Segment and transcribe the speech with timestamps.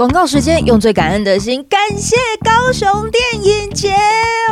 [0.00, 3.92] 广告时间，用最感恩的心，感谢高雄电影节，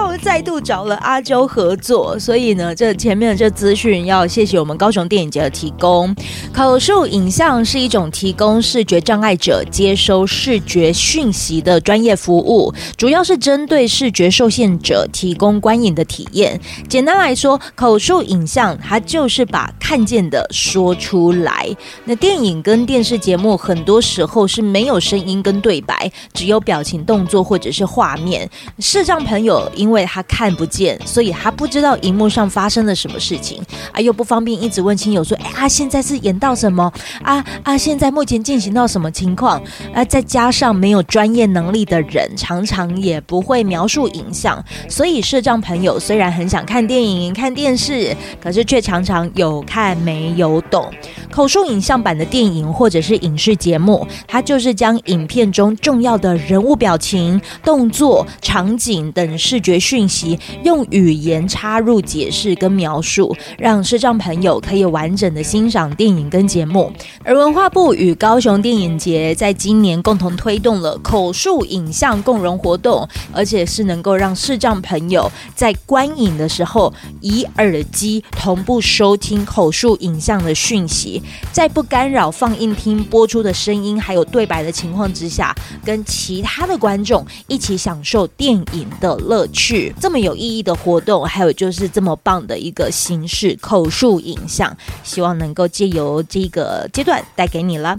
[0.07, 6.15] 我再度找了阿娇合作，所以呢，这前面的这资讯要谢谢我们高雄电影节的提供。
[6.53, 16.61] 口述影像是一种提供视觉障碍者接收视觉讯息的专业服务，主要是针对视觉受限者提供观影的体验。
[16.91, 21.75] 简单来说，口述影像它就是把看见的说出来。
[22.05, 28.49] 那电影跟电视节目很多时候是没有声音跟对白，只有表情、动作或者是画面。
[28.79, 33.63] 视障朋友因为他看不见，所以他不知道荧幕上发生了什么事情，
[33.93, 36.93] 啊，又不方便一直问亲友说：“哎，啊，现在是演到什么？
[37.23, 39.61] 啊啊，现在目前进行到什么情况？”
[39.95, 50.91] 啊，再加上没有专业能力的人，常常也不会描述影像，所以视障朋友虽然很想看电影、看电视，可是却常常有看没有懂。
[51.31, 66.93] 口述影像版的电影或者是影视节目，它就是将影影片中重要的人物表情、动作、场景等视觉讯息，用语言插入解释跟描述，让视障朋友可以完整的欣赏电影跟节目。
[67.25, 89.95] 而文化部与高雄电影节在今年共同推动了口述影像共融活动，而且是能够让视障朋友在观影的时候以耳机同步收听口述影像的讯息，在不干扰放映厅播出的声音还有对白的情况之下，跟其他的观众一起享受电影的乐趣。
[90.01, 97.97] 这么有意义的活动，还有就是这么棒的一个形式——口述影像，希望能够借由这个阶段带给你了。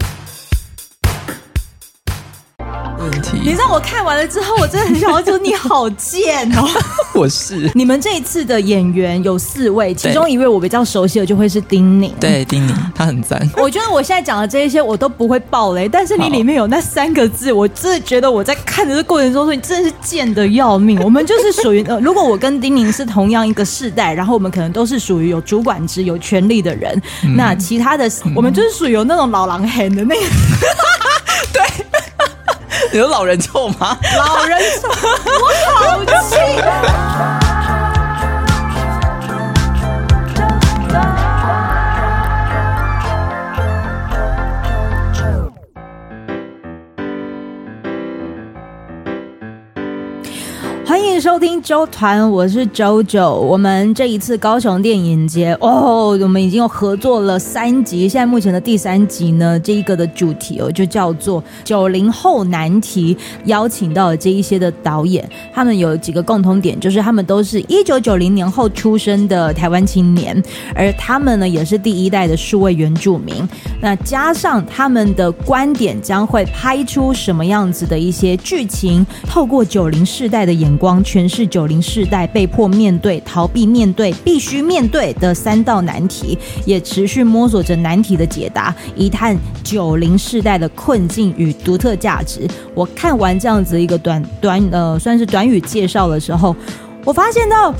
[3.00, 6.68] 问题，你知道我看完了之后，我真的很想要说你好贱哦！
[7.14, 12.14] 我是你们这一次的演员有四位，其中一位我比较熟悉的就会是丁宁。
[12.20, 13.40] 对，丁宁他很赞。
[13.56, 21.00] 我觉得我现在讲的这一些我都不会爆雷，但是你里面有那三个字，我真的觉得我在看的这过程中说你真的是贱的要命。
[21.04, 30.20] 我们就是属于呃，如果我跟丁宁是同样一个世代，然后我们可能都是属于有主管职、有权力的人，嗯、那其他的、嗯、我们就是属于有那种老狼狠的那个。
[31.52, 31.62] 对。
[32.92, 33.96] 你说老人臭吗？
[34.16, 37.39] 老人臭，我好气。
[51.00, 53.32] 欢迎收听周团，我是周周。
[53.32, 63.16] 我们这一次高雄电影节哦，我们已经合作了三集，现在目前的第三集呢，这一个的主题哦，就叫做九零后难题。
[63.46, 70.40] 邀请到了这一些的导演，他们有几个共同点，就是他们都是一九九零年后出生的台湾青年，
[70.74, 73.36] 而他们呢，也是第一代的数位原住民。
[73.80, 79.04] 那加上他们的观点，将会拍出什么样子的一些剧情？
[79.26, 86.36] 透过九零世代的眼光诠释九零世代被迫面对、逃避面对、必须面对的三道难题，
[86.66, 92.48] 也持续摸索着难题的解答，一探九零世代的困境与独特价值。
[92.74, 96.54] 我看完这样子一个短短呃，算是短语介绍的时候，
[97.04, 97.72] 我发现到。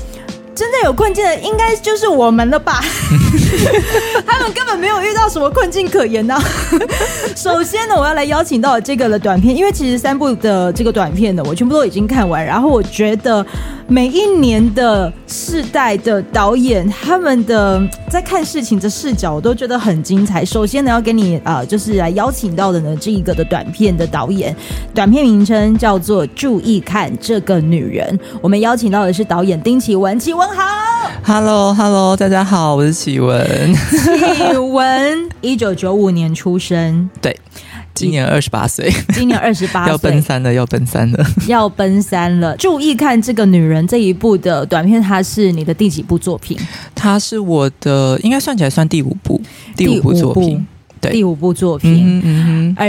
[0.53, 2.81] 真正有困境的应该就是我们了吧？
[4.27, 6.43] 他们根本没有遇到什么困境可言呢、啊。
[7.35, 12.45] 首先呢，我要来邀请到这个的短片，因为其实三部的这个短片呢，我全部都已经看完。
[12.45, 13.45] 然后我觉得
[13.91, 20.45] 每一年的世代的导演，他们的在看事情的视角，我都觉得很精彩。
[20.45, 24.55] 首先呢，要给你啊、呃，就是来邀请到的呢，这一个的短片的导演，
[24.93, 28.17] 短片名称叫做《注意看这个女人》。
[28.41, 30.47] 我们邀请到的是导演丁启文，启文。
[30.47, 30.63] 好
[31.25, 33.75] ，Hello Hello，大家好，我是启文。
[33.75, 37.37] 启文，一九九五年出生，对，
[38.01, 42.55] 今年二十八岁，今年二十八岁，要奔三了，要奔三了，要奔三了。
[42.57, 46.57] 注意看这个女人这一部的短片，它是你的第几部作品？
[46.95, 49.41] 它是我的，应该算起来算第五部，
[49.75, 50.65] 第五部作品，
[50.99, 52.21] 对，第五部作品。
[52.23, 52.87] 嗯嗯，而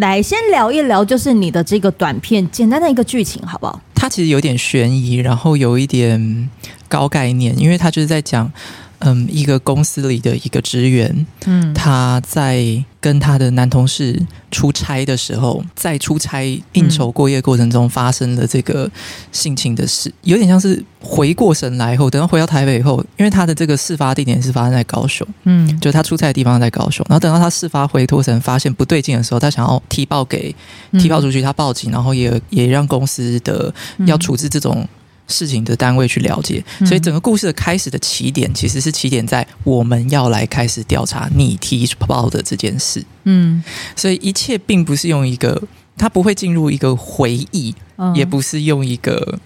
[0.00, 3.80] 来先聊一聊，就是你的这个短片简单的一个剧情，好不好？
[3.94, 6.48] 它其实有点悬疑，然后有一点。
[6.90, 8.50] 高概念，因为它就是在讲，
[9.00, 18.90] 嗯，一个公司里的一个职员，嗯，他在跟他的男同事出差的时候，在出差应酬过夜过程中发生了这个
[19.30, 30.52] 性侵的事，有点像是回过神来后，等到回到台北以后，因为他的这个事发地点是发生在高雄，嗯，就他出差的地方在高雄，然后等到他事发回过神发现不对劲的时候，他想要提报给
[30.98, 33.72] 提报出去，他报警，然后也也让公司的
[34.06, 34.86] 要处置这种。
[35.28, 43.04] 事情的单位去了解，所以整个故事的开始的起点其实是起点在我们要来开始调查你提报的这件事。
[43.24, 43.62] 嗯，
[43.94, 45.62] 所以一切并不是用一个，
[45.96, 49.38] 他不会进入一个回忆，嗯、也不是用一个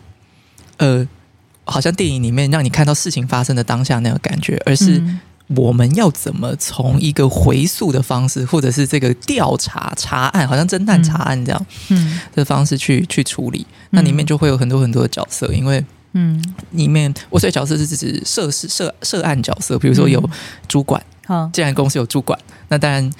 [0.79, 1.07] 呃，
[1.65, 5.03] 好像电影里面让你看到事情发生的当下那个感觉，而是
[5.57, 13.67] 我们要怎么从一个回溯的方式，或者是这个调查查案，好像侦探查案这样，嗯，的方式去去处理。
[13.91, 15.85] 那里面就会有很多很多的角色，因为
[16.15, 20.23] 嗯，里面我所以角色是指涉事涉涉案角色，比如说有
[20.69, 22.39] 主管，好，既然公司有主管，
[22.69, 23.11] 那当然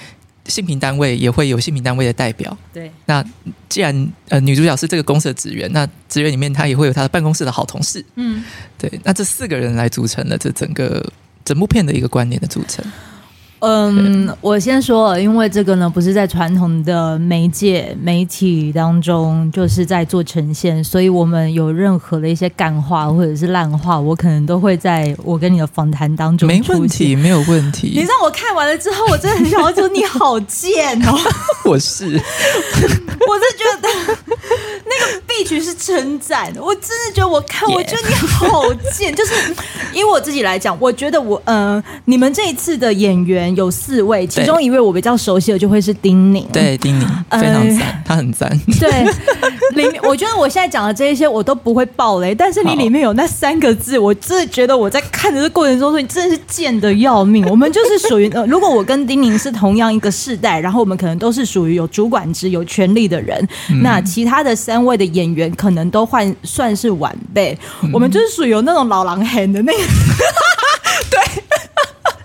[0.47, 2.91] 性平单位也会有性平单位的代表，对。
[3.07, 3.25] 那
[3.69, 8.43] 既然呃女主角是这个公司的职员，那职员里面她也会有她的办公室的好同事，嗯，
[8.77, 8.91] 对。
[9.05, 11.03] 那这四个人来组成了这整个
[11.45, 12.85] 整部片的一个观念的组成。
[13.65, 26.49] 嗯，我先说，因为这个呢，不是在传统的媒介媒体当中，就是在做呈现，所以我们有任何的一些干话或者是烂话，我可能都会在我跟你的访谈当中。
[26.49, 27.93] 没问题，没有问题。
[27.95, 31.17] 你知道我看完了之后，我真的很想要说你好贱哦！
[31.65, 32.21] 我是， 我是
[33.57, 33.89] 觉得
[34.85, 39.33] 那个 B 群是称赞，我真的觉得我看.我觉得你好贱，就是
[39.95, 43.52] 以我自己来讲，我觉得我嗯、呃，你们这一次的演员。
[43.57, 46.47] 有四位，其中一位我比较熟悉的就会是丁宁。
[46.53, 48.51] 对，丁宁非常赞，呃，他很赞。
[48.79, 49.05] 对，
[49.75, 57.45] 里面我觉得我现在讲的这一些我都不会爆雷，但是你里面有那三个字，我真的觉得我在看的这过程中说你真的是贱的要命。
[57.49, 69.79] 我们就是属于呃，如果我跟丁宁是同样一个世代，然后我们可能都是属于有主管职、有权力的人，嗯，那其他的三位的演员可能都换算是晚辈，嗯，我们就是属于有那种老狼狠的那个。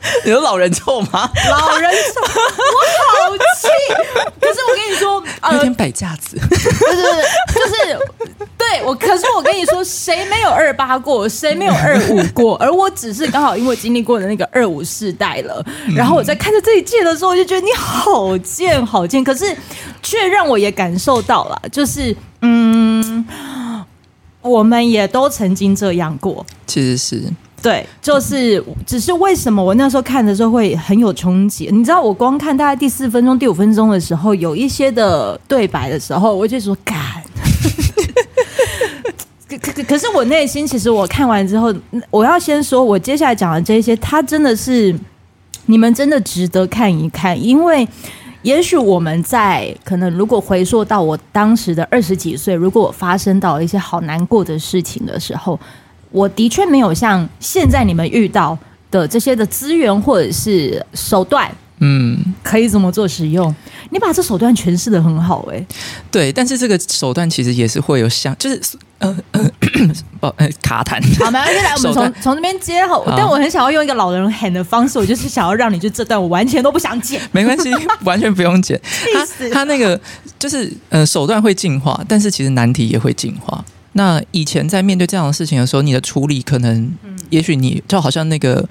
[0.25, 1.29] 有老人臭吗？
[1.49, 3.67] 老人臭，我好气。
[4.39, 7.03] 可是我跟你说，呃、有点摆架子，就是
[7.53, 7.99] 就是，
[8.57, 8.93] 对我。
[8.95, 11.27] 可是我跟你说，谁没有二八过？
[11.27, 12.55] 谁没有二五过？
[12.63, 15.63] 而我只是刚好因为经历过的那个二五世代了。
[15.95, 19.23] 然后我在看着这一切的时候，我就觉得你好贱，好贱。
[19.23, 19.55] 可是
[20.01, 23.25] 却让我也感受到了，就是嗯，
[24.41, 26.45] 我们也都曾经这样过。
[26.65, 27.23] 其实是。
[27.67, 31.67] 对，就是，只是为什么我那时候看的时候会很有冲击？
[31.69, 36.95] 你知道，我光看大概第四分钟、第五分钟的时候，有一些的对白的时候，我就说干。
[39.49, 41.75] 可 可可是我内心其实我看完之后，
[42.09, 44.97] 我要先说，我接下来讲的这些，它真的是
[45.65, 47.85] 你们真的值得看一看，因为
[48.43, 55.59] 也许我们在可能如果回溯到我当时的二十几岁，如果我发生到一些好难过的事情的时候。
[56.11, 58.57] 我的确没有像现在你们遇到
[58.89, 63.53] 的这些的资源或者是手段，嗯，可以怎么做使用？
[63.89, 65.65] 你把这手段诠释的很好，欸，哎，
[66.11, 68.61] 对，但是这个手段其实也是会有像，就是
[68.99, 69.51] 呃呃，
[70.19, 71.01] 不，呃，卡痰。
[71.23, 73.03] 好，没关系，来，我们从从这边接好。
[73.15, 77.71] 但我很想要用一个老人喊的方式，我就是想要让你就这段我完全都不想剪，没关系，
[78.03, 78.79] 完全不用剪。
[79.13, 79.99] 他他那个
[80.39, 83.63] 就是呃手段会进化，但是其实难题也会进化。
[83.97, 86.95] 那以前在面对这样的事情的时候，你的处理可能，
[87.31, 88.63] 也许你就好像那个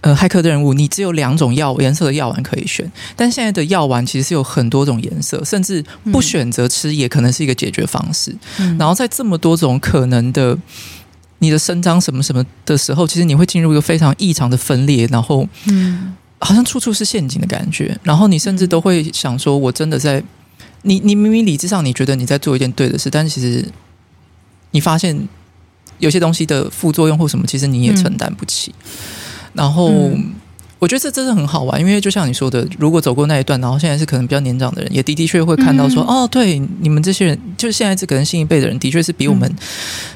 [0.00, 8.34] 呃骇客的任务，你只有两种药颜色的药丸可以选，但现在的药丸其实是有很多种颜色，甚至不选择吃也可能是一个解决方式。
[8.78, 10.56] 然后在这么多种可能的
[11.40, 17.94] 你的伸张什么什么的时候，其实你会进入一个非常异常的分裂，然后嗯，好像处处是陷阱的感觉。
[18.02, 20.24] 然后你甚至都会想说，我真的在
[20.82, 23.62] 你你明明理智上你觉得你在做一件对的事，但其实。
[24.72, 25.28] 你发现
[25.98, 28.74] 有些东西的副作用或什么，其实你也承担不起。
[28.78, 28.84] 嗯、
[29.54, 30.32] 然后、嗯、
[30.78, 39.52] 我觉得这真的很好玩，因为就像你说的，如果走过那一段，然后现在是可能比较年长的人，也的的确确会看到说，嗯、哦，对，你们这些人，就是现在这可能新一辈的人，的确是比我们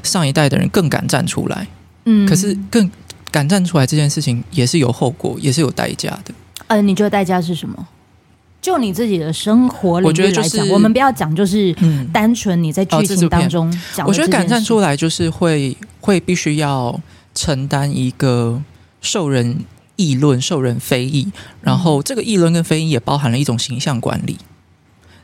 [0.02, 1.66] 上一代的人更敢站出来。
[2.04, 2.90] 嗯，可是更
[3.30, 6.34] 敢站出来这件事情，也是有后果，也是有代价的。
[6.68, 7.88] 嗯、呃，你觉得代价是什么？
[8.64, 11.70] 就你自己的生活里面来讲，我觉得就是我们不要讲，就是
[12.14, 14.08] 单纯你在剧情当中讲、嗯哦。
[14.08, 16.98] 我觉得感叹出来，就是会会必须要
[17.34, 18.62] 承担一个
[19.02, 19.58] 受人
[19.96, 21.30] 议论、受人非议，
[21.60, 24.38] 然后这个议论跟非议也包含了一种形象管理。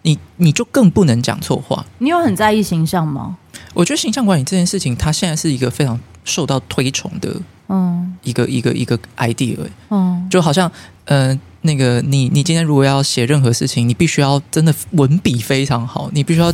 [0.02, 1.86] 你你就更不能讲错话。
[1.96, 3.38] 你有很在意形象吗？
[3.72, 7.34] 我觉得形象管理这件事情，它现在是一个非常受到推崇的，
[7.70, 9.56] 嗯，一个一个一个 idea，
[9.88, 10.70] 嗯，就好像
[11.06, 11.30] 嗯。
[11.30, 16.52] 呃那个你，你今天如果要写任何事情，你必须要真的文笔非常好，你必须要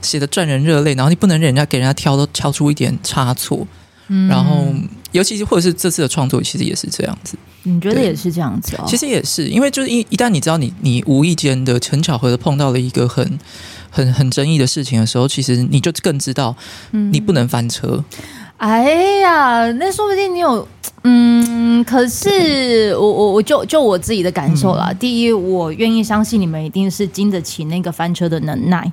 [0.00, 3.66] 写的赚人热泪，然后你不能人家给人家挑都挑出一点差错，
[4.08, 4.66] 嗯，然后
[5.12, 7.36] 尤其是或者是这次的创作，其实也是这样子。
[7.64, 8.84] 你觉得也是这样子哦？
[8.86, 13.38] 其实也是，因为就是一一旦你知道你你无意间的很巧合的碰到了一个很
[13.90, 16.56] 很很争议的事情的时候，其实你就更知道，
[16.92, 18.02] 你不能翻车。
[18.10, 18.22] 嗯、
[18.58, 20.66] 哎呀，那说不定你有，
[21.04, 24.88] 嗯，可是我我我就就我自己的感受啦。
[24.90, 28.92] 嗯、第一，我愿意相信你们一定是经得起那个翻车的能耐。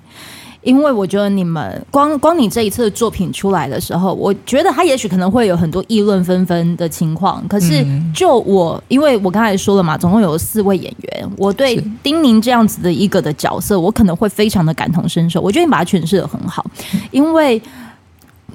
[0.62, 7.48] 因为我觉得你们光光你这一次的作品出来的时候，我觉得他也许可能会有很多议论纷纷的情况。
[7.48, 15.40] 可是就我，因为我刚才说了嘛，总共有四位演员，我对丁宁这样子的一个的角色，我可能会非常的感同身受。
[15.40, 16.66] 我觉得你把它诠释的很好，
[17.12, 17.62] 因为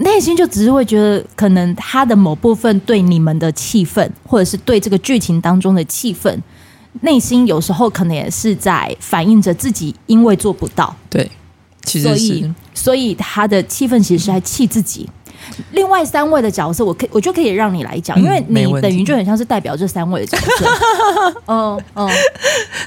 [0.00, 6.36] 内心就只是会觉得，可能他的某部分对你们的气氛，或者是对这个剧情当中的气氛，
[7.02, 10.94] 内心有时候可能也是在反映着自己，因为做不到。
[11.08, 11.30] 对。
[11.82, 15.08] 所以，所以他的气氛其实是在气自己。
[15.72, 20.66] 另外三位的角色，我可我就可以让你来讲，因为你等于就很像是代表这三位的角色。
[21.48, 22.08] 嗯嗯，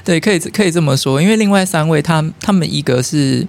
[0.04, 1.20] 对，可以可以这么说。
[1.20, 3.44] 因为另外三位，他他们一个是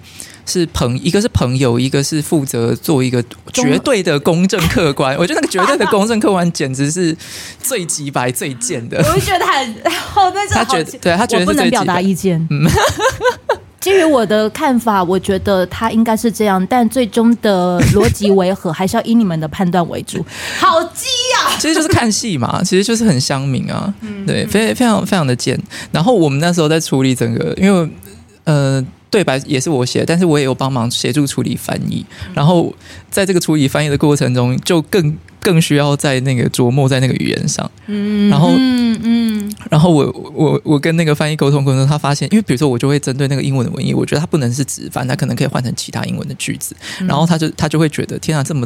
[0.45, 5.15] 是朋，一个是朋友，一个是负责做一个绝对的公正客观。
[5.17, 7.15] 我觉得那个绝对的公正客观，简直是
[7.61, 8.97] 最直白、最贱的。
[8.99, 12.45] 我就觉得很好，但是他觉得，对他觉得不能表达意见。
[12.49, 12.69] 嗯。
[13.81, 20.25] 基于我的看法，我觉得他应该是这样，但最终的逻辑为何，还是要以你们的判断为主。
[20.57, 21.53] 好鸡呀、啊！
[21.59, 23.93] 其实就是看戏嘛， 其实就是很乡民啊，
[24.25, 25.55] 对，非非常非常的贱。
[25.91, 27.87] 然后我们那时候在处理整个，因为
[28.45, 28.83] 呃
[29.15, 32.05] 对白也是我写的，但是我也有帮忙协助处理翻译。
[32.33, 32.75] 然后
[33.09, 35.15] 在这个处理翻译的过程中，就更。
[35.45, 48.65] 更需要在那个琢磨在那个语言上，嗯，然后，嗯嗯，然后我我我跟那个翻译沟通过程中，他发现，因为比如说我就会针对那个英文的文意，我觉得它不能是直翻，它可能可以换成其他英文的句子，然后他就他就会觉得，天啊，这么。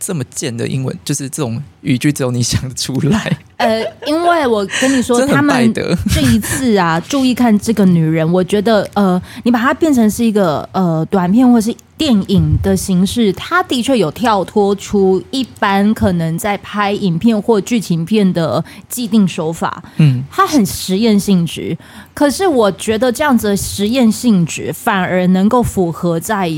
[0.00, 3.38] 这么贱的英文，就是这种语句，只有你想得出来。
[3.56, 5.74] 呃，因为我跟你说， 他们
[6.14, 19.82] 这一次啊，注意看这个女人，我觉得，呃，你把它变成是一个呃短片或是电影的形式，它的确有跳脱出一般可能在拍影片或剧情片的既定手法。
[19.96, 21.76] 嗯，它很实验性质，
[22.14, 26.48] 可是我觉得这样子的实验性质反而能够符合在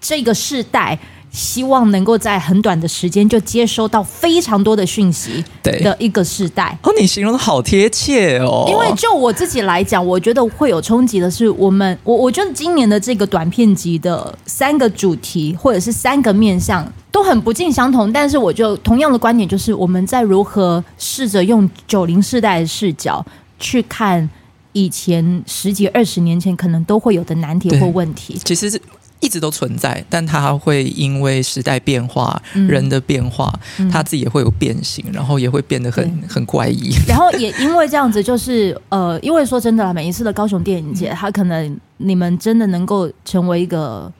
[0.00, 0.98] 这个世代。
[1.32, 6.78] 希望能够在很短的时间就接收到非常多的讯息的一个时代。
[6.82, 8.66] 哦，你形容的好贴切哦。
[8.68, 23.24] 因为就我自己来讲，我觉得会有冲击的是，我们我我觉得今年的这个短片集的三个主题或者是三个面向都很不尽相同，但是我就同样的观点，就是我们在如何试着用九零世代的视角
[23.58, 24.28] 去看
[24.72, 28.38] 以前十几二十年前可能都会有的难题或问题。
[28.44, 28.78] 其实是。
[29.22, 33.50] 一直都存在，但它会因为时代变化、嗯、人的变化，
[33.90, 36.92] 它自己也会有变形，然后也会变得很很怪异。
[37.06, 44.12] 然后也因为这样子，就是呃，因为说真的啦，每一次的高雄电影节，它可能你们真的能够成为一个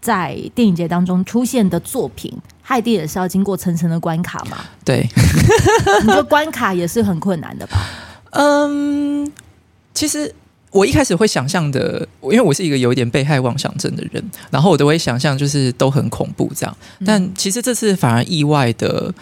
[0.00, 2.30] 在电影节当中出现的作品，
[2.62, 4.58] 它一定也是要经过层层的关卡嘛。
[4.84, 5.08] 对，
[6.04, 7.78] 你说关卡也是很困难的吧？
[8.32, 9.32] 嗯，
[9.94, 10.34] 其实。
[10.70, 16.76] 我一开始会想象的，因为我是一个有一点被害妄想症的人，然后我都会想象就是都很恐怖这样。
[17.06, 19.12] 但其实这次反而意外的，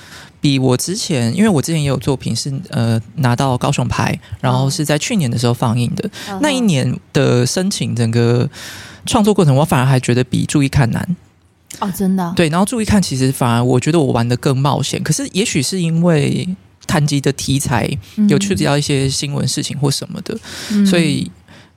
[0.41, 6.11] 比我之前，因为我之前也有作品是呃拿到高雄牌，然后是在去年的时候放映的，
[6.41, 8.49] 那一年的申请整个
[9.07, 11.17] 创作过程，我反而还觉得比注意看难。
[11.79, 12.33] 哦，真的？
[12.35, 15.01] 对，然后注意看，其实反而我觉得我玩的更冒险。
[15.03, 16.57] 可是也许是因为。
[16.87, 17.89] 谈及的题材
[18.29, 20.39] 有去到一些新闻事情或什么的，
[20.71, 21.31] 嗯、所以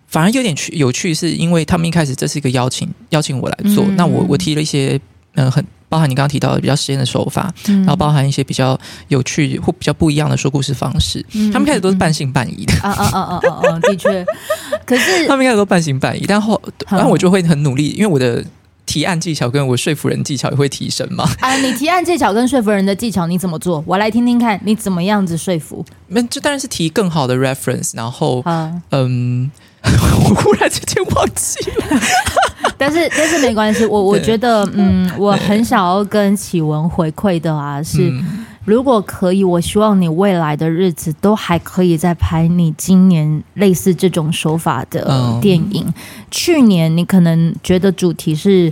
[0.08, 5.00] 反而有点趣有趣，是因为他们一开始这是一个邀请，邀请我来做，嗯、那我我提了一些
[5.36, 14.26] 嗯很包含你刚刚提到的比较实验的手法，嗯、然后包含一些比较有趣或比较不一样的说故事方式，嗯、他们开始都是半信半疑的，啊啊啊啊啊啊，的确，
[14.86, 18.46] 可是他们一开始都半信半疑，但后然后我就会很努力，因为我的。
[18.90, 21.24] 提案技巧跟我说服人技巧也会提升吗？
[21.40, 23.84] 啊，你提案技巧跟说服人的技巧你怎么做？
[23.86, 25.86] 我来听听看你怎么样子说服。
[26.08, 29.52] 那这当然是提更好的 reference，然后，啊、嗯，
[29.84, 32.02] 我忽然之间忘记了。
[32.80, 38.10] 但是但是没关系，我我觉得，嗯，我很想要跟启文回馈的啊是。
[38.10, 38.39] 嗯
[38.70, 45.84] 如果可以，我希望你未来的日子都还可以再拍你今年类似这种手法的电影。
[45.84, 45.94] Oh.
[46.30, 48.72] 去年你可能觉得主题是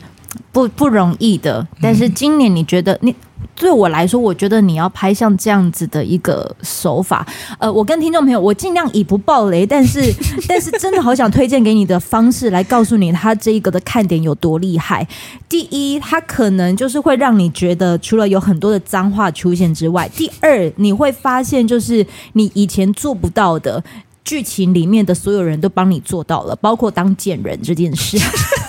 [0.51, 3.15] 不不容易的，但是今年你觉得你。
[3.57, 7.25] 对我来说，我觉得你要拍像这样子的一个手法，
[7.59, 9.99] 呃，我跟听众朋友，我尽量以不爆雷，但是
[10.47, 15.07] 但是真的好想推荐给你的方式来告诉你，他这一个的看点有多厉害。
[15.49, 23.83] 第一，他可能就是会让你觉得，除了有很多的脏话出现之外，第二，你会发现就是你以前做不到的
[24.23, 28.17] 剧情里面的所有人都帮你做到了，包括当贱人这件事。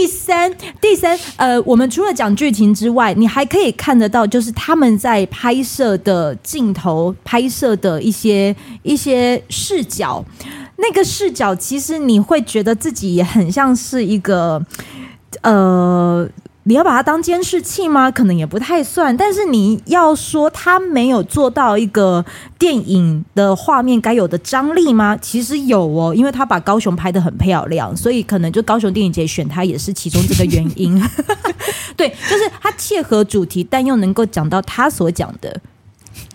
[0.00, 10.24] 第三，第三，呃，我们除了讲剧情之外，你还可以看得到，就是他们在拍摄的镜头、拍摄的一些一些视角，
[10.78, 14.64] 那个视角其实你会觉得自己也很像是一个，
[15.42, 16.26] 呃。
[16.70, 18.08] 你要把它当监视器吗？
[18.08, 19.14] 可能也不太算。
[19.16, 22.24] 但是你要说它没有做到一个
[22.60, 25.16] 电影的画面该有的张力吗？
[25.16, 30.96] 其实有哦，因为他把高雄拍的很漂亮，所以可能就高雄电影节选它也是其中这个原因。
[31.98, 35.60] 对，就是它切合主题，但又能够讲到他所讲的，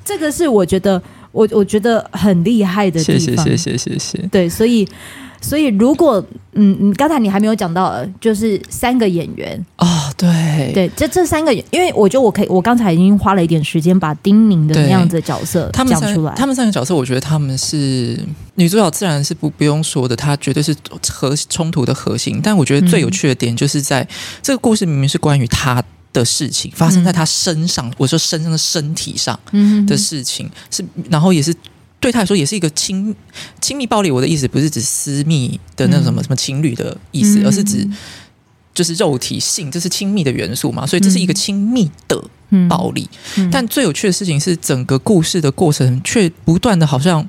[0.04, 1.02] 这个是我觉得
[1.32, 3.20] 我我觉得很厉害的地方。
[3.20, 4.18] 谢谢谢谢谢谢。
[4.30, 4.86] 对，所以。
[5.42, 9.86] 所以，如果嗯嗯，刚才你还没有讲到，就是三个演员哦，
[10.18, 16.34] 对对，这这三个，因为我觉得我可以，我刚才已经花了一点时间把丁宁的那样子的角色讲出来。
[16.36, 18.18] 他们三个角色，我觉得他们是
[18.56, 20.74] 女主角，自然是不不用说的，她绝对是
[21.12, 22.40] 核冲突的核心。
[22.42, 24.08] 但我觉得最有趣的点，就是在、嗯、
[24.42, 29.38] 这个故事明明是关于她的事情，发生在她身上，嗯、我说身上的身体上
[29.86, 31.54] 的事情，嗯、是然后也是。
[31.98, 33.16] 对他来说也是一个亲
[33.60, 34.12] 亲密暴力。
[34.12, 37.88] 我的意思不是指私密的那种什么什么情侣的意思，嗯、而是指
[38.76, 40.86] 就是肉体性，这是亲密的元素嘛。
[40.86, 42.24] 所以这是一个亲密的
[42.70, 43.10] 暴力。
[43.38, 47.28] 嗯嗯、但最有趣的事情是，整个故事的过程却不断的好像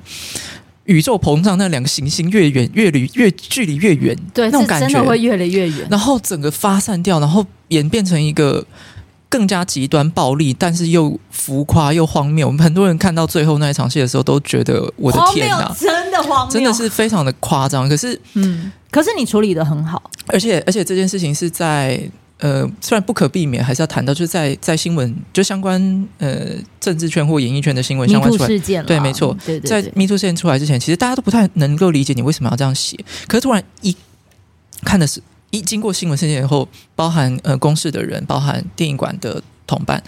[0.83, 5.87] 宇宙膨胀，那两个行星越远越离越距离越远，对，那种感觉真的会越来越远。
[5.89, 8.63] 然后整个发散掉，然后演变成一个。
[9.29, 12.47] 更加极端暴力，但是又浮夸又荒谬。
[12.47, 17.89] 我们很多人看到最后那一场戏的时候，都觉得我的天哪，真的荒谬，真的是非常的夸张。
[17.89, 21.99] 可是，嗯，可是你处理的很好，而且而且这件事情是在
[22.39, 26.47] 呃，虽然不可避免，还是要谈到，就是在在新闻就相关呃
[26.79, 32.97] 政治圈或演艺圈的新闻相关出来事件，对，没错，对对对，在 MeToo 事件出来之前，其实大家都不太能够理解你为什么要这样写。
[33.27, 33.95] 可是突然一
[34.83, 35.21] 看的是。
[35.49, 40.03] 一经过新闻事件以后，包含呃公示的人，包含电影馆的同伴，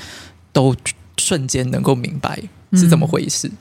[0.52, 0.76] 都
[1.18, 2.38] 瞬间能够明白
[2.74, 3.48] 是怎么回事。
[3.48, 3.58] 嗯、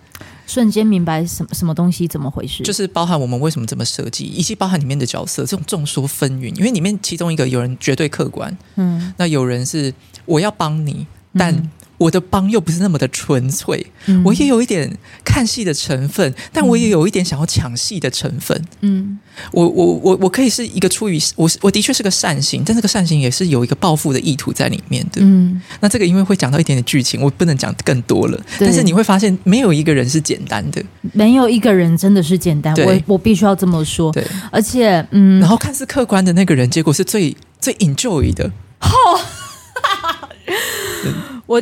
[0.49, 2.65] 瞬间明白什么什么东西怎么回事？
[2.65, 6.53] 就是包含我们为什么这么设计，以及包含里面的角色这种众说纷纭。
[6.57, 11.71] 因为里面其中一个有人绝对客观，嗯，那有人是我要帮你，但。
[11.99, 14.89] 嗯我的帮又不是那么的纯粹，嗯、我也有一点
[15.25, 18.65] 看戏的成分，但我也有一点想要抢戏的成分。
[18.83, 19.19] 嗯，
[19.51, 25.21] 我我我我可以是一个出于我我的确是个善行，但这个善行也是有一个报复的意图在里面的。
[25.21, 28.41] 嗯，那这个因为会讲到一点点剧情，我不能讲更多了。
[28.61, 30.81] 但是你会发现，没有一个人是简单的，
[31.13, 32.73] 没有一个人真的是简单。
[32.77, 34.13] 我我必须要这么说。
[34.13, 38.49] 对，而且嗯，然后看似客观的那个人，结果是最最 enjoy 的。
[38.81, 39.21] 哦
[41.49, 41.59] 我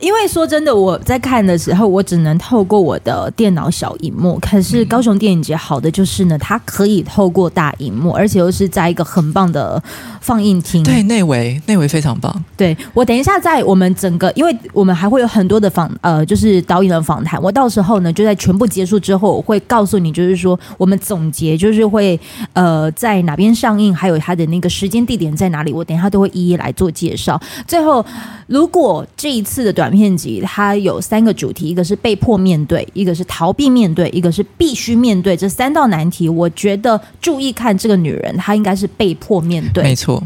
[0.00, 4.38] 因为说真的，我在看的时候，我只能透过我的电脑小荧幕。
[4.40, 9.80] 可是高雄电影节好的就是呢，它可以透过大荧幕，而且又是在一个很棒的
[10.22, 10.82] 放映厅。
[10.82, 12.34] 对，内围内围非常棒。
[12.56, 17.38] 对，我等一下在我们整个，因为我们还会有很多的访呃，就是导演的访谈。
[17.42, 22.18] 我到时候呢，就在全部结束之后，我会告诉你，就是说我们总结，就是会
[22.54, 27.38] 呃在哪边上映，还有它的那个时间地点在哪里，我等一下都会一一来做介绍。
[27.66, 28.02] 最后，
[28.46, 36.28] 如果这一次的短片集，它有三个主题，一个是被迫面对，一个是逃避面对，一个是必须面对这三道难题。
[36.28, 40.22] 我觉得注意看这个女人，她应该是被迫面对，没错，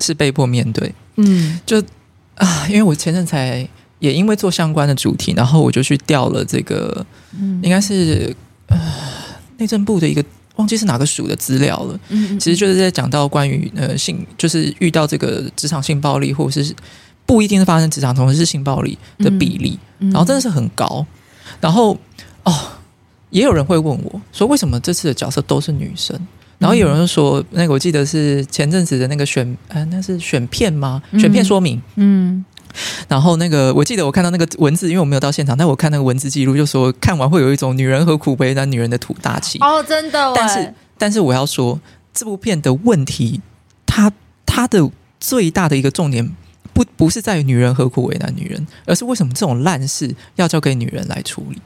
[0.00, 0.92] 是被迫面对。
[1.16, 1.82] 嗯，就
[2.34, 3.66] 啊，因为我前阵才
[3.98, 7.04] 也因为做相关的主题，然后我就去调了这个，
[7.40, 8.34] 嗯，应该是
[8.66, 8.78] 呃
[9.56, 10.24] 内政部的一个
[10.56, 11.98] 忘记是哪个署的资料了。
[12.10, 16.74] 嗯，嗯，其实就是在讲到关于呃性，就是遇到这个职场性暴力或者是。
[17.28, 21.04] 不一定是发生职场同事性暴力的比例，然后真的是很高。
[21.60, 21.94] 然后
[22.42, 22.54] 哦，
[23.28, 26.18] 也有人会问我说，为什么这次的角色都是女生？
[26.56, 31.02] 然后有人说，那个我记得是前阵子的那个选，呃，那是选片吗？
[31.18, 32.32] 选片说明，嗯。
[32.32, 32.44] 嗯
[33.08, 39.58] 然后那个我记得我看到那个文字，因为我没有到现场，但我看那个文字记录，就说看完会有一种女人何苦为难女人的土大气。
[39.58, 40.32] 哦，真的。
[40.34, 41.80] 但是但是我要说，
[42.14, 43.40] 这部片的问题，
[43.84, 44.12] 它
[44.46, 46.30] 它的最大的一个重点。
[46.78, 51.60] 不不是在于女人何苦为难女人，而是为什么这种烂事要交给女人来处理？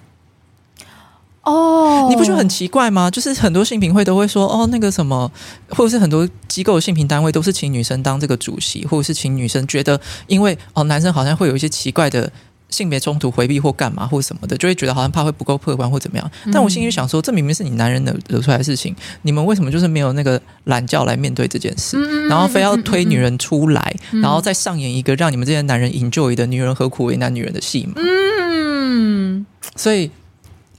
[1.42, 3.10] 哦，你不觉得很奇怪吗？
[3.10, 5.30] 就是很多性平会都会说，哦，那个什么，
[5.68, 12.32] 或者是很多机构的性平单位都是请女生当这个主席，或者是请女生觉得，因为哦，男生好像会有一些奇怪的。
[12.72, 16.28] 性别冲突回避或干嘛或什么的，就会觉得好像怕会不够客观或怎么样。
[16.52, 27.94] 但我心里想说，这明明是你男人的惹出来的事情，你们为什么就是没有那个懒觉来面对这件事，然后非要推女人出来，然后再上演一个让你们这些男人 enjoy 的女人何苦为难女人的戏嘛？
[27.98, 30.10] 嗯，所以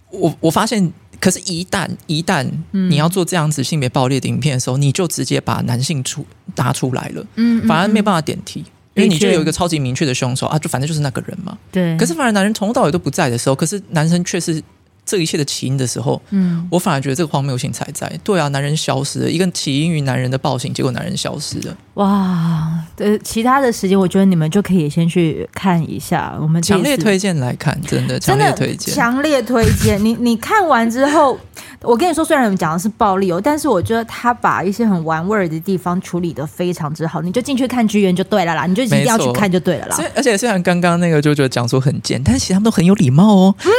[0.09, 0.91] 我我发现。
[1.19, 6.25] 可是，一旦一旦你要做这样子性别暴力的影片的时候，你就直接把男性出
[6.57, 11.97] 拿出来了，嗯，反而没办法点题，因为你就有一个超级明确的凶手啊，就反正就是那个人嘛，对。
[11.97, 14.61] 可是，反而男人从头到尾都不在的时候，可是男生却是。
[15.05, 18.09] 这一切的起因的时候，嗯，我反而觉得这个荒谬性才在。
[18.23, 21.77] 对啊，男人消失了，一个起因于男人的暴行，结果男人消失了。
[21.95, 26.33] 哇，呃，其他的时间，我觉得你们就可以先去看一下。
[26.39, 30.01] 我们强烈推荐来看，真的强烈推荐，强烈推荐。
[30.01, 31.37] 你你看完之后，
[31.83, 37.21] 我跟你说，虽然我们讲的是暴力哦，但是我觉得他把一些很玩味儿的地方处理的非常之好。
[37.21, 39.97] 你就进去看剧院就对了啦，你就一定要去看就对了啦。
[40.15, 43.55] 而且虽然刚刚那个就觉得讲说很贱，但是其实他们都很有礼貌哦。
[43.59, 43.71] 嗯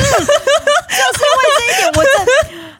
[1.96, 2.10] 我这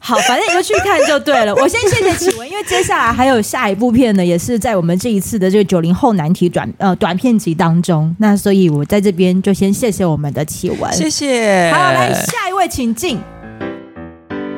[0.00, 1.54] 好，反正你就去看就对了。
[1.54, 8.14] 我先谢谢启文，因为接下来还有下一部片呢，也是在我们这一次的这个九零后难题短呃短片集当中。
[8.18, 11.70] 那所以我在这边就先谢谢我们的启文，谢谢。
[11.72, 13.20] 好，来下一位，请进。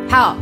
[0.08, 0.36] 好，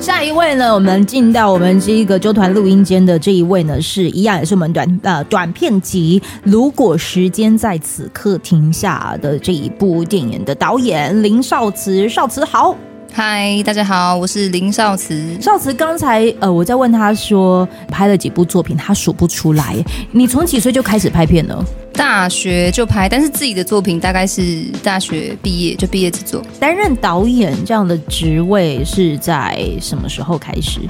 [0.00, 12.74] 下一位呢，我们进到我们这一个周团录音间的这一位呢，是一样也是我们短呃短片集《如果时间在此刻停下》的这一部电影的导演林少慈，少慈好。
[13.12, 15.38] 嗨，大家好，我是林少慈。
[15.38, 19.76] 少慈刚才呃，我在问他说拍了几部作品，他数不出来。
[20.12, 21.62] 你从几岁就开始拍片呢？
[21.92, 26.42] 大学就拍，但是自己的作品大概是大学毕业就毕业制作。
[26.58, 30.80] 担任导演这样的职位是在什么时候开始？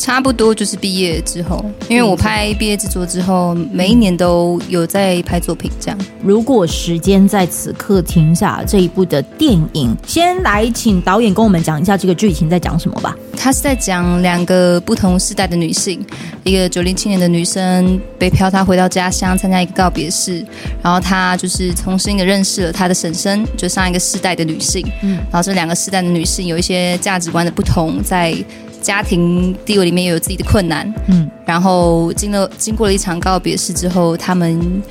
[0.00, 5.70] 差不多就是毕业之后，因为我拍毕业制作之后，每一年都有在拍作品。
[5.78, 13.14] 这样，如果时间在此刻停下，这一部的电影，先来请导演跟我们讲一下这个剧情在讲什么吧。
[13.36, 16.02] 他是在讲两个不同世代的女性，
[16.44, 20.44] 一个九零七年的女生北漂，她回到家乡参加一个告别式，
[20.82, 24.82] 然后她就是重新的认识了她的婶婶，就上一个世代的女性。
[25.02, 28.34] 嗯，然后这两个世代的女性有一些价值观的不同，在。
[28.80, 34.82] 家庭地位里面也有自己的困难，嗯，然后经了经过了一场告别式之后，他们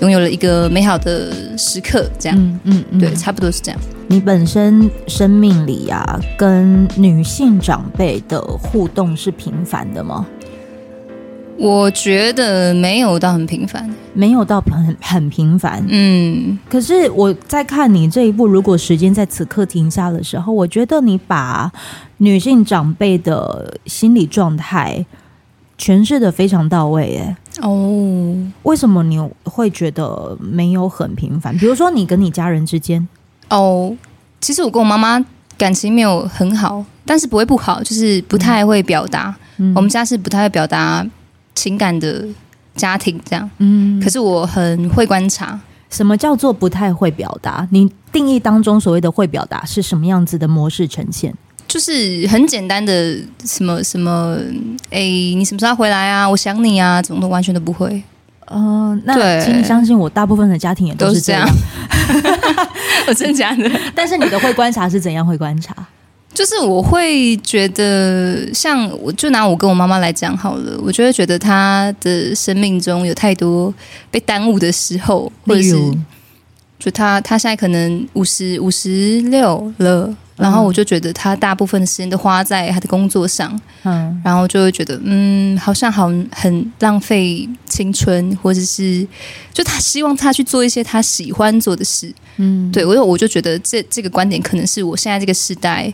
[0.00, 3.80] 拥有了一个美好的时刻，这样，嗯嗯，嗯，对，差不多是这样。
[4.08, 10.26] 你本身生命里呀、啊，跟女性长辈的互动是频繁的吗？
[11.58, 15.84] 我觉得没有到很频繁，没有到很很频繁。
[15.88, 21.70] 嗯，可是我在看你这一部，如果时间在此刻停下的时候，我觉得你把
[22.16, 25.04] 女性长辈的心理状态
[25.78, 27.18] 诠释的非常到位。
[27.18, 31.56] 哎，哦，为什么你会觉得没有很频繁？
[31.58, 33.06] 比如说你跟你家人之间，
[33.50, 33.94] 哦，
[34.40, 35.24] 其实我跟我妈妈
[35.56, 39.32] 感情没有很好，但是不会不好，就是不太会表达。
[39.58, 41.06] 嗯，我们家是不太会表达。
[41.54, 42.24] 情感的
[42.74, 45.58] 家庭这样，嗯，可是我很会观察，
[45.90, 47.66] 什么叫做不太会表达？
[47.70, 51.34] 你定义当中所谓的会表达是什么样子的模式呈现？
[51.68, 54.36] 就是很简单的什么什么，
[54.90, 56.28] 哎，你什么时候回来啊？
[56.28, 58.02] 我想你啊，怎么都完全都不会。
[58.46, 61.48] 嗯、呃，那请你相信我，大部分的家庭也都是这样。
[63.06, 63.70] 我 真的假的？
[63.94, 65.74] 但是你的会观察是怎样会观察？
[66.34, 73.72] 就是我会觉得，像我就拿我跟我妈妈来讲好了，我就会觉得她的生命中有太多
[74.10, 75.74] 被耽误的时候，或者是
[76.78, 80.16] 就她她现在可能五十五十六了。
[80.34, 89.06] 然后我就觉得她大部分的时间都花在她的工作上，嗯，然后就会觉得，嗯，好像好很浪费青春，或者是
[89.52, 95.92] 就她希望她去做一些她喜欢做的事，嗯，对，我我就觉得这这个观点可能是我现在这个时代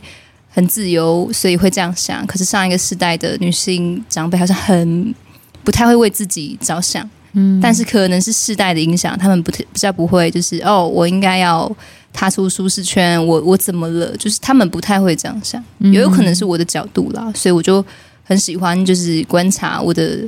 [0.59, 2.27] 很自由，所以会这样想。
[2.27, 5.15] 可是上一个时代的女性长辈好像很
[5.63, 11.71] 不太会为自己着想，嗯，但是可能是世代的影响，他们不比较不会，就是哦，我应该要。
[12.11, 14.17] 踏出舒适圈，我我怎么了？
[14.17, 17.85] 就是他们不太会这样想，也有，有可能是我的角度啦，所以我就
[18.25, 20.27] 很喜欢，就是观察我的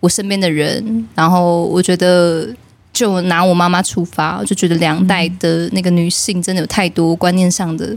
[0.00, 2.48] 我身边的人，然后我觉得
[2.92, 7.96] 就拿我妈妈出发，我就觉得两代的那个女性真的有太多观念上的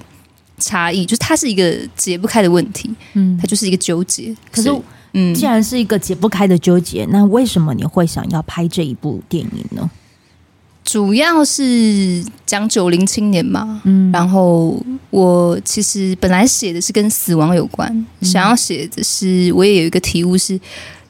[0.63, 4.35] 差异，就是它是一个解不开的问题，嗯，它就是一个纠结。
[4.51, 4.71] 可是，
[5.13, 9.89] 嗯，既然是一个解不开的纠结，那为什么你会想要拍这一部电影呢？
[10.83, 20.59] 主要是讲九零青年嘛，嗯，然后我其实本来写的是跟死亡有关，嗯、想要写的是我也有一个体悟是，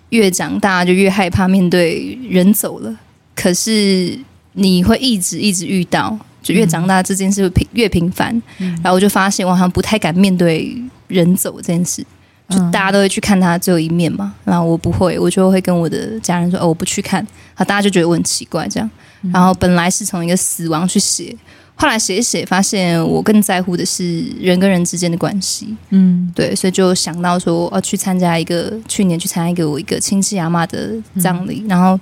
[0.09, 2.95] 越长大就越害怕面对人走了，
[3.35, 4.17] 可是
[4.53, 10.77] 你会一直一直遇到，就越长大这件事越频繁，嗯，然后我就发现我好像不太敢面对
[11.07, 12.05] 人走这件事，
[12.49, 17.25] 就大家都会去看他最后一面嘛，然后我不会，我就会跟我的家人说，哦，我不去看，
[17.55, 18.89] 好，大家就觉得我很奇怪这样。
[19.31, 21.33] 然后本来是从一个死亡去写，
[21.75, 25.73] 后来写一写，发现我更在乎的是人跟人之间的关系。
[25.91, 31.97] 嗯，对，所以就想到说，要去参加一个去年去参加一个我一个亲戚阿妈的葬礼，嗯、然后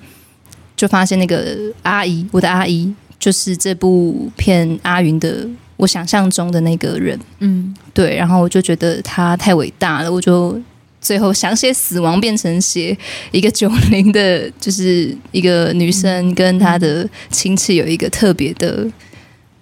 [0.76, 7.18] 就发现那个阿姨，我的阿姨，就是这部片阿云的我想象中的那个人。
[7.40, 10.60] 嗯，对，然后我就觉得他太伟大了，我就
[11.00, 12.98] 最后想写死亡，变成写
[13.32, 18.86] 一个九零的，就是一个女生跟她的亲戚有一个特别的。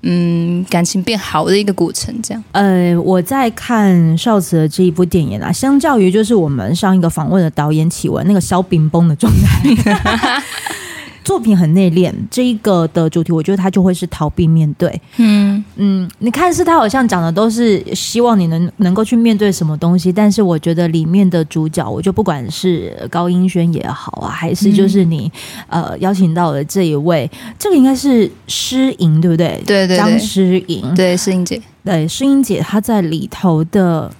[0.02, 2.42] 嗯，感情变好的一个过程，这样。
[2.54, 10.42] 呃，我在看少慈的这一部电影啊，相较于就是我们上一个访问的导演启文那个小饼崩的状态。
[11.30, 15.00] 作品很内敛，这一个的主题，我觉得他就会是逃避面对。
[15.18, 15.64] 嗯。
[15.76, 25.32] 嗯，你看似他好像讲的都是希望你能能够去面对什么东西，但是我觉得里面的主角，我就不管是高英轩也好啊，还是就是你、
[25.68, 29.62] 嗯、呃邀请到的这一位，这个应该是诗莹对不对？
[29.68, 34.12] 对对对，张诗莹，对诗莹姐，对诗音姐，她在里头的。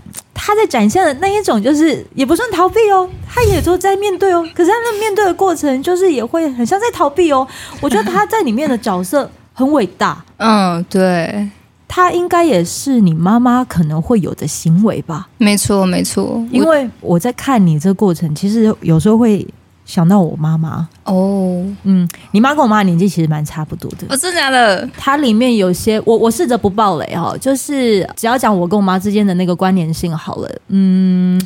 [0.42, 4.42] 她在展现的那一种，就是也不算逃避哦，她也都在面对哦。
[4.56, 7.46] 可是她那面对的过程，就是也会很像在逃避哦。
[7.82, 10.24] 我觉得她在里面的角色 很伟大。
[10.38, 11.48] 嗯，对，
[11.90, 15.28] 她应该也是你妈妈可能会有的行为吧？
[15.38, 16.42] 没错，没错。
[16.52, 19.46] 因为我在看你这个过程，其实有时候会。
[19.90, 24.06] 想到我妈妈哦，嗯，你妈跟我妈年纪其实蛮差不多的。
[24.08, 24.88] 我，真的假的？
[24.96, 30.50] 它里面有些，我我试着不暴雷哈，就是只要讲我跟我妈之间的那个关联性好了。
[30.68, 31.42] 嗯，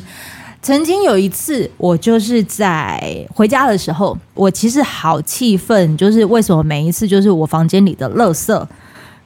[0.60, 8.66] 曾经有一次，我就是在回家的时候，我其实好气愤，就是为什么每一次就是我房间里的垃圾，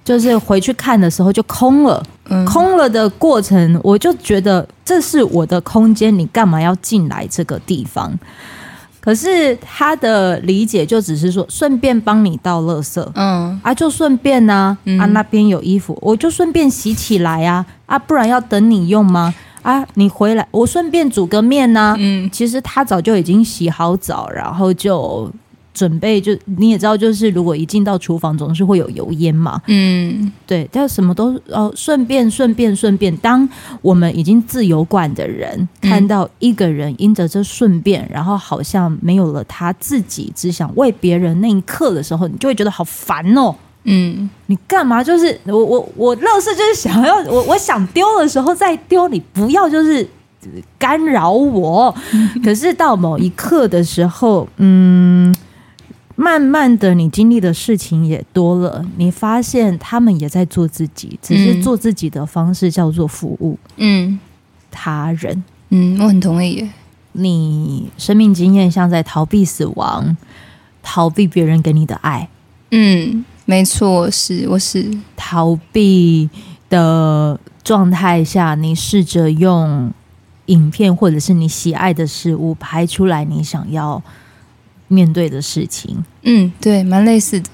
[0.04, 8.16] 就是回去看的时候就空了，嗯，空了的过程，我就觉得这是我的空间，你干嘛要进来这个地方？
[9.08, 19.34] 可是他的理解就只是说，顺便帮你倒垃圾，嗯啊，就顺便呢、啊，嗯、啊那边有衣服，我就顺便洗起来啊，啊不然要等你用吗？
[19.62, 25.32] 啊你回来，我顺便煮个面呢、啊，嗯，其实他早就已经洗好澡，然后就。
[25.78, 29.62] 准备就你也知道，就是如果一进到厨房，总是会有油烟嘛。
[29.68, 33.16] 嗯，对，但什么都哦，顺便顺便顺便。
[33.18, 33.48] 当
[33.80, 43.54] 我们已经自由惯的人，看到一个人因着这顺便，然后好像没有了他自己，只想为别人那一刻的时候，你就会觉得好烦哦。
[43.84, 45.04] 嗯，你干嘛？
[45.04, 50.04] 就是我我我乐事就是想要我我想丢的时候再丢，你不要就是
[50.76, 51.94] 干扰我。
[52.44, 55.34] 可是到某一刻的时候，嗯。
[56.20, 64.18] 慢慢的，你经历的事情也多了，你发现他们也在做自己，只是做自己的方式叫做服务，嗯，
[64.68, 66.68] 他人，嗯，我很同意耶。
[67.12, 70.16] 你生命经验像在逃避死亡，
[70.82, 72.28] 逃避别人给你的爱，
[72.72, 76.28] 嗯，没错，是我是逃避
[76.68, 79.92] 的状态下，你试着用
[80.46, 84.02] 影片或者是你喜爱的事物拍出来，你想要。
[84.88, 87.48] 面对的事情，嗯，对，蛮类似的，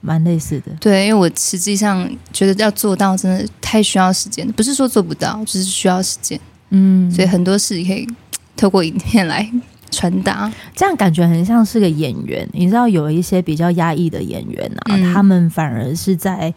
[0.00, 8.08] 蛮类似的，对，因为我实际上觉得要做到，真的太需要时间，不是说做不到，只、就是需要时间，嗯，所以很多事可以
[8.56, 9.46] 透过影片来
[9.90, 16.54] 传达，这样感觉很像是个演员，你知道，有一些比较压抑的演员啊，嗯、他们反而是在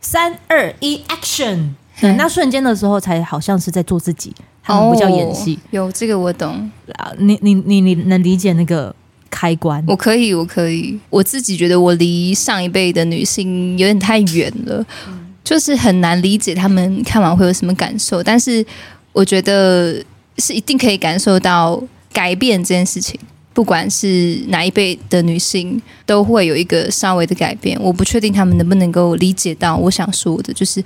[0.00, 6.70] 三二一 action 的那瞬间的时候，才好像是在做自己，他们不叫演戏，哦，有这个我懂，
[7.18, 8.94] 你你你你能理解那个？
[9.30, 10.98] 开关，我可以，我可以。
[11.10, 18.22] 我自己觉得我离上一辈的女性有点太远了，嗯、就是很难理解他们看完会有什么感受。
[18.22, 18.64] 但是
[19.12, 20.02] 我觉得
[20.38, 23.18] 是一定可以感受到改变这件事情，
[23.52, 27.78] 不管是哪一辈的女性，都会有一个稍微的改变。
[27.80, 30.82] 我不确定他们能不能够理解到我想说的，就是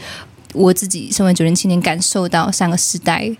[0.52, 3.30] 我自己身为九零青年感受到上个时代。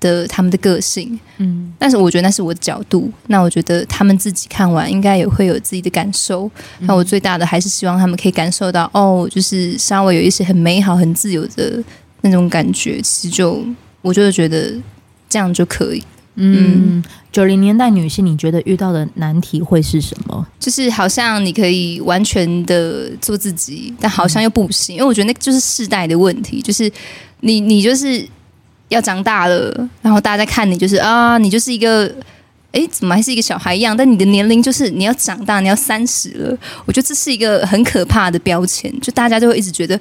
[0.00, 3.10] 的他们的个性，嗯，但是我觉得那是我的角度。
[3.26, 6.48] 那我觉得他们自己看完应该也会有自己的感受。
[6.78, 11.82] 嗯、那我最大的还是希望他们可以感受到，哦，就是稍微有一些很美好、很自由的
[12.20, 13.00] 那种感觉。
[13.02, 13.64] 其实就
[14.00, 14.72] 我就是觉得
[15.28, 16.02] 这样就可以。
[16.36, 20.46] 嗯，九零、嗯、年代女性，你觉得遇到的难题会是什么？
[20.60, 24.94] 就是好像你可以完全的做自己，但好像又不行。
[24.94, 26.88] 嗯、因为我觉得那就是世代的问题，就是
[27.40, 28.24] 你你就是。
[28.88, 32.10] 要长大了，然后大家看你，就是啊，你就是一个，
[32.72, 33.96] 哎，怎么还是一个小孩一样？
[33.96, 36.58] 但你的年龄就是你要长大，你要三十了。
[36.86, 39.98] 我觉得这是一个很可怕的标签，就大家就会一直觉得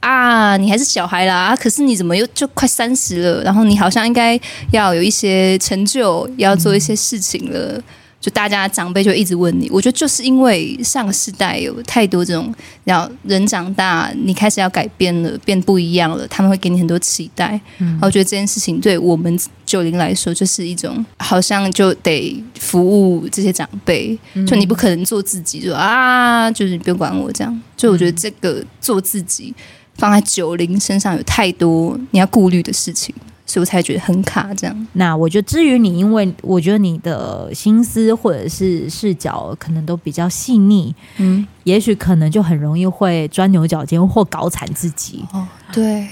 [0.00, 1.56] 啊，你还是小孩啦。
[1.56, 3.42] 可是你怎么又就快三十了？
[3.42, 4.38] 然后你好像应该
[4.70, 7.80] 要有一些成就，要做一些事情了。
[8.24, 12.50] 就大家长辈就一直问你，我觉得就是因为上个世代有太多这种，
[12.82, 17.60] 然后人长大，你开始要改变了，变不一样了，他们会给你很多期待。
[17.76, 27.62] 嗯，然后我觉得这件事情对我们九零来说，就是一种好像就得服务这些长辈，嗯、就你不可能做自己，就啊，就是你不用管我这样。
[27.76, 29.54] 就我觉得这个做自己
[29.98, 33.14] 放在九零身上有太多你要顾虑的事情。
[33.54, 34.86] 所以我才觉得很卡，这样。
[34.94, 45.24] 那我觉得，至于你，因为我觉得你的心思或者是视角可能都比较细腻，嗯，也许可能就很容易会钻牛角尖或搞惨自己。
[45.32, 46.04] 哦，对，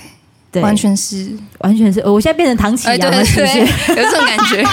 [0.52, 1.98] 对，完全是，完全是。
[2.00, 3.58] 我现在变成唐启阳了，是不是？
[3.96, 4.62] 有这种感觉。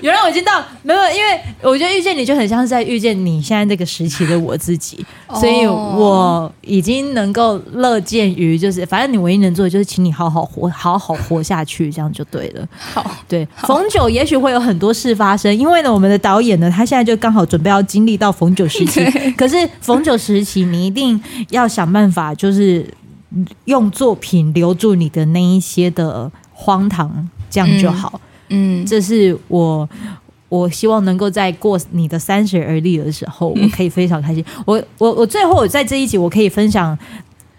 [0.00, 5.04] 原来我已经到没有，因为我觉得遇见你就很像是在遇见你现在这个时期的我自己，
[5.34, 12.66] 所以我已经能够乐见于，就是反正你唯一能做的就是，请你好好活，好好活下去，这样就对了。
[12.76, 19.04] 好，对，逢九也许会有很多事发生，因为呢，我们的导演呢，他现在就刚好准备要经历到逢九时期，
[19.38, 22.84] 可是逢九时期，你一定要想办法，就是
[23.64, 28.20] 用作品留住你的那一些的荒唐，这样就好。
[28.48, 29.88] 嗯嗯，这是我
[30.50, 34.44] 我希望能够在过你的三十而立的时候，我可以非常开心。
[34.66, 36.96] 我我我最后我在这一集，我可以分享，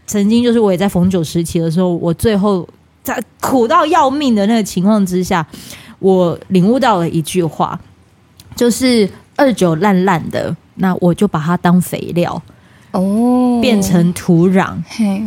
[0.06, 2.68] 曾经就是我也在逢九时期的时候，我最后
[3.02, 5.44] 在苦到要命的那个情况之下，
[5.98, 7.80] 我领悟到了一句话，
[8.56, 12.40] 就是二九烂烂的，那我就把它当肥料。
[12.94, 14.76] 哦，变成土壤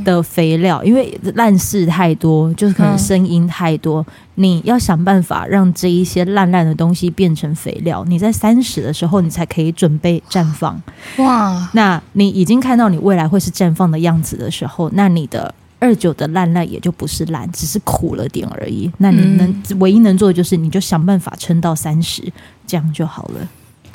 [0.05, 8.05] 的肥料，因为烂事太多，就是可能声音太多，嗯、你要想办法让这一些烂烂的东西变成肥料。
[8.07, 10.81] 你在三十的时候，你才可以准备绽放。
[11.19, 18.89] 哇，那你已经看到你未来会是绽放的样子的时候，那你的二九的烂烂也就不是烂，只是苦了点而已。
[18.99, 22.23] 那你能、嗯、唯一能做的就是，你就想办法撑到三十，
[22.65, 23.49] 这样就好了。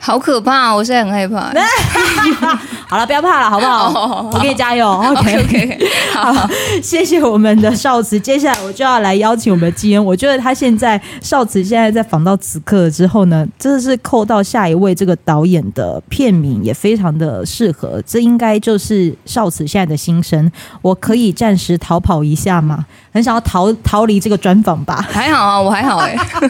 [0.04, 0.74] 好可怕！
[0.74, 1.54] 我现在很害怕。
[2.90, 3.90] 好了，不要怕了，好不好？
[3.90, 4.90] 好好好，我给你加油。
[4.92, 5.80] OK OK，
[6.12, 6.50] 好， 好，
[6.82, 8.20] 谢谢我们的少慈。
[8.20, 10.04] 接下来我就要来邀请我们的基恩。
[10.04, 18.02] 我觉得他现在少慈现在在访到此刻之后呢，真的是扣到下一位这个导演的片名也非常的适合。
[18.06, 20.52] 这应该就是少慈现在的心声。
[20.82, 22.86] 我可以暂时逃跑一下吗？
[23.14, 25.06] 很想要逃逃离这个专访吧？
[25.10, 26.50] 还好啊，我还好哎、欸。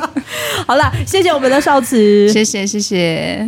[0.66, 3.41] 好了，谢谢我们的少慈，谢谢谢谢。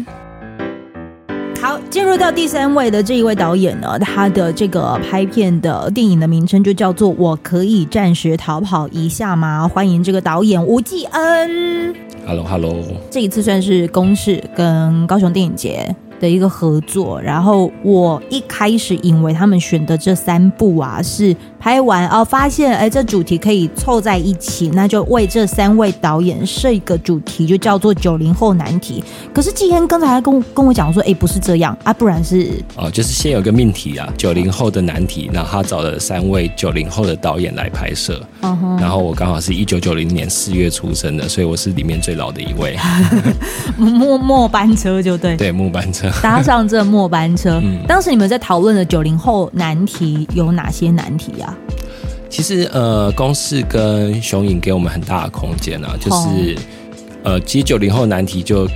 [1.61, 9.65] 好，进入到第三位的这一位导演呢，他的这个拍片的电影的名称就叫做《我可以暂时逃跑一下吗》？
[9.69, 11.95] 欢迎这个导演吴继恩。
[12.25, 12.83] Hello，Hello。
[13.09, 21.35] 这一次算是公视跟高雄电影节的一个合作，然后我一开始以为他们选的这三部啊是。
[21.63, 29.01] 拍完哦，发现哎，这主题可以凑在一起，那就为这三位导演设一个主题，就叫做九零后难题。
[29.33, 38.21] 可是季天刚才还跟我跟我讲说，哎，不是这样啊，不然是哦，就是先有个命题啊，九零后的难题，然后他找了三位九零后的导演来拍摄。
[38.41, 38.81] Uh huh.
[38.81, 42.77] 然后我刚好是一九九零年四月出生的，所以我是里面最老的一位。
[43.79, 47.59] 末末班车就对，对末班车搭上这末班车。
[47.63, 51.55] 嗯，当时你们在讨论的九零后难题有哪些难题啊？
[52.29, 56.57] 其实呃，公式跟雄影给我们很大的空间啊，就是
[57.23, 58.67] 呃，其实九零后难题就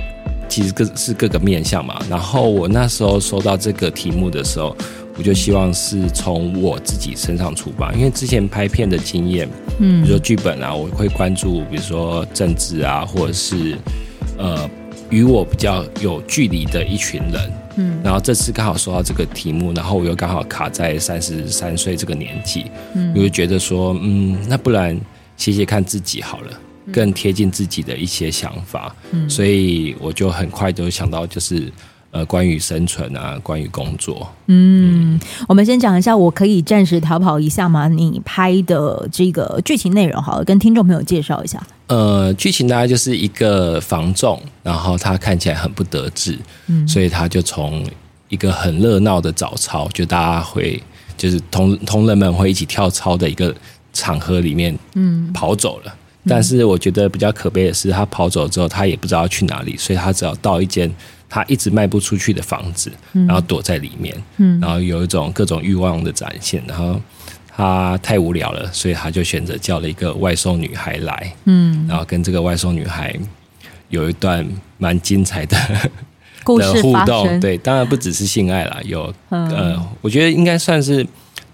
[0.48, 2.00] 其实各是各个面向嘛。
[2.08, 4.76] 然后我那时候收到这个题目的时候，
[5.16, 9.48] 我就希望是从我自己身上出发，因为之前拍片的经验，
[9.80, 13.76] 嗯，比如说剧本啊，我会关注，比如说政治啊，或者是
[14.38, 14.70] 呃，
[15.10, 17.52] 与我比较有距离的一群人。
[17.76, 24.98] 嗯，然后这次刚好说到这个题目，然后我又刚好卡在三十三岁这个年纪，嗯，我就觉得说，嗯，那不然
[25.36, 26.60] 写写看自己好了，
[26.92, 31.72] 更贴近自己的一些想法，嗯，所以我就很快就想到就是。
[32.10, 37.86] 呃，关于生存啊，关于工作，嗯，嗯，我们先讲一下，我可以暂时逃跑一下吗？
[37.86, 41.62] 你拍的这个剧情内容，好了，跟听众朋友介绍一下。
[41.88, 47.84] 呃，剧情大概就是一个房仲，然后他看起来很不得志，嗯，所以他就从
[48.30, 50.82] 一个很热闹的早操，就大家会
[51.18, 53.54] 就是同同人们会一起跳操的一个
[53.92, 55.94] 场合里面，嗯，跑走了。
[56.24, 60.90] 嗯，但是我觉得比较可悲的是，他跑走之后，他也不知道去哪里，所以他只要到一间。
[61.28, 66.62] 他一直卖不出去的房子，然后躲在里面，嗯，然后有一种各种欲望的展现。
[66.66, 67.00] 然后
[67.46, 73.14] 他太无聊了，所以他就选择叫了一个外送女孩来，嗯，然后跟这个外送女孩
[73.88, 74.46] 有一段
[74.78, 75.56] 蛮精彩的
[76.44, 77.40] 故互动。
[77.40, 81.06] 对，当然不只是性爱啦，有呃，我觉得应该算是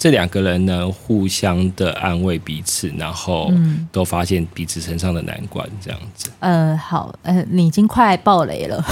[0.04, 3.50] 这两个人呢，互相的安慰彼此，然后
[3.90, 6.28] 都发现彼此身上的难关，这样子。
[6.40, 8.84] 嗯、呃，好，呃，你已经快爆雷了，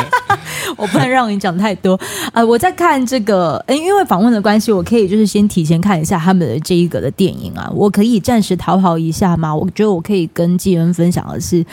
[0.76, 1.98] 我不能让你讲太多。
[2.34, 7.72] 呃，我在看这个，因为访问的关系，我可以就是先提前看一下他们的这一个的电影啊。
[7.74, 9.56] 我可以暂时逃跑一下吗？
[9.56, 11.64] 我觉得我可以跟继恩分享的是，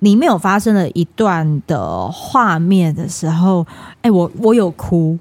[0.00, 3.64] 里面有发生了一段的画面的时候，
[4.02, 5.16] 哎，我我有哭，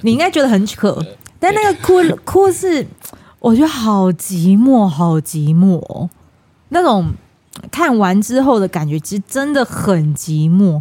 [0.00, 1.00] 你应该觉得很可。
[1.44, 2.86] 但那个哭哭是，
[3.38, 6.08] 我觉得好寂寞，好寂寞哦。
[6.70, 7.12] 那种
[7.70, 10.80] 看完之后的感觉，其实真的很寂寞。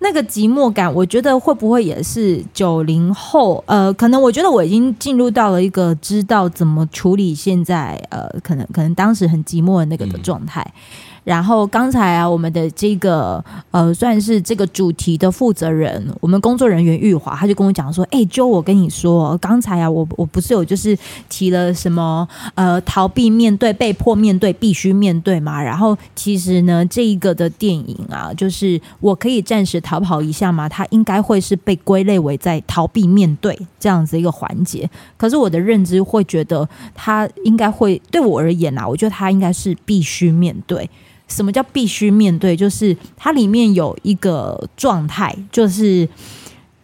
[0.00, 3.62] 那个寂寞感，我觉得会不会也是九零后？
[3.68, 10.60] 呃，可能我觉得我已经进入到了一个知道怎么处理现在，呃，可能可能当时很寂寞的那个的状态。
[10.74, 22.26] 嗯然后刚才啊，我们的这个呃，算是这个主题的负责人，我们工作人员玉华，他就跟我讲说：“哎，Jo，我跟你说，刚才啊，我我不是有就是提了什么
[22.56, 25.62] 呃，逃避面对、被迫面对、必须面对嘛？
[25.62, 34.90] 然后其实呢，这一个的电影啊，就是我可以暂时逃跑一下嘛，它应该会是被归类为在逃避面对这样子一个环节。
[35.16, 40.90] 可是我的认知会觉得，它应该会对我而言啊，我觉得它应该是必须面对。”
[41.30, 42.54] 什么叫必须面对？
[42.54, 46.06] 就是它里面有一个状态，就是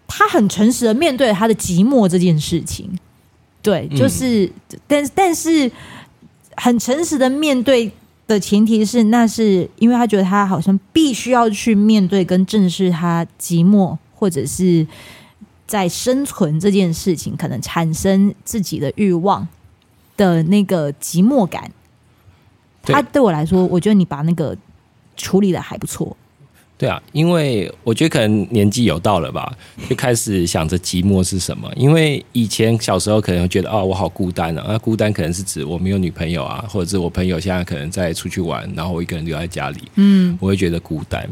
[0.07, 2.99] 他很诚实的面对他的寂寞这件事情。
[3.61, 5.70] 对，就是，嗯、但但是
[6.57, 7.90] 很诚实的面对
[8.28, 14.86] 的前提是，那是因为他觉得他好像必须要去面对跟正视他寂寞，或者是
[15.66, 19.49] 在生存这件事情可能产生自己的欲望
[20.16, 21.68] 的那个寂寞感。
[22.95, 24.57] 他对我来说，我觉得你把那个
[25.16, 26.16] 处理的还不错。
[26.78, 29.51] 对啊，因为我觉得可能年纪有到了吧，
[29.89, 31.72] 就开始想着寂寞是什么。
[31.74, 34.62] 因为以前小时候可能觉得，哦，我好孤单啊。
[34.68, 41.26] 那孤单可能是指我没有女朋友啊，或者是我朋友现在可能在出去玩，然后我一个人留在家里，嗯，我会觉得孤单。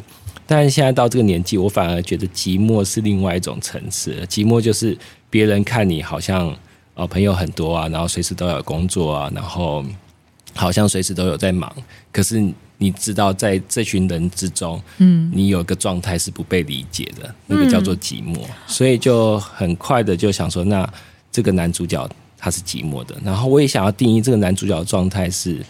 [0.47, 4.25] 但是现在到这个年纪，我反而觉得寂寞是另外一种层次。
[4.27, 4.97] 寂寞就是
[5.29, 6.57] 别人看你好像
[6.95, 9.85] 呃朋友很多啊，然后随时都有工作啊，然后。
[10.55, 11.71] 好像随时都有在忙，
[12.13, 12.41] 可是
[12.79, 20.89] 你知道，在这群人之中，嗯，你有一个状态是不被理解的，那个叫做寂寞，所以就很快的就想说，那
[21.31, 25.65] 这个男主角他是寂寞的，然后我也想要定义这个男主角的状态是，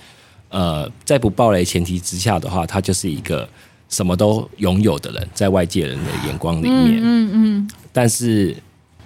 [0.48, 3.48] 呃，在不暴雷前提之下的话，他就是一个
[3.88, 8.56] 什么都拥有的人，在外界人的眼光里面，嗯嗯，但是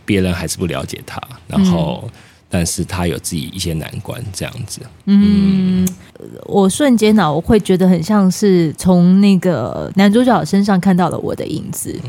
[0.04, 2.08] 别人还是不了解他，然后。
[2.48, 4.80] 但是他有自己一些难关，这样子。
[5.04, 12.00] 嗯，嗯，我瞬间呢，我会觉得很像是从那个男主角身上看到了我的影子。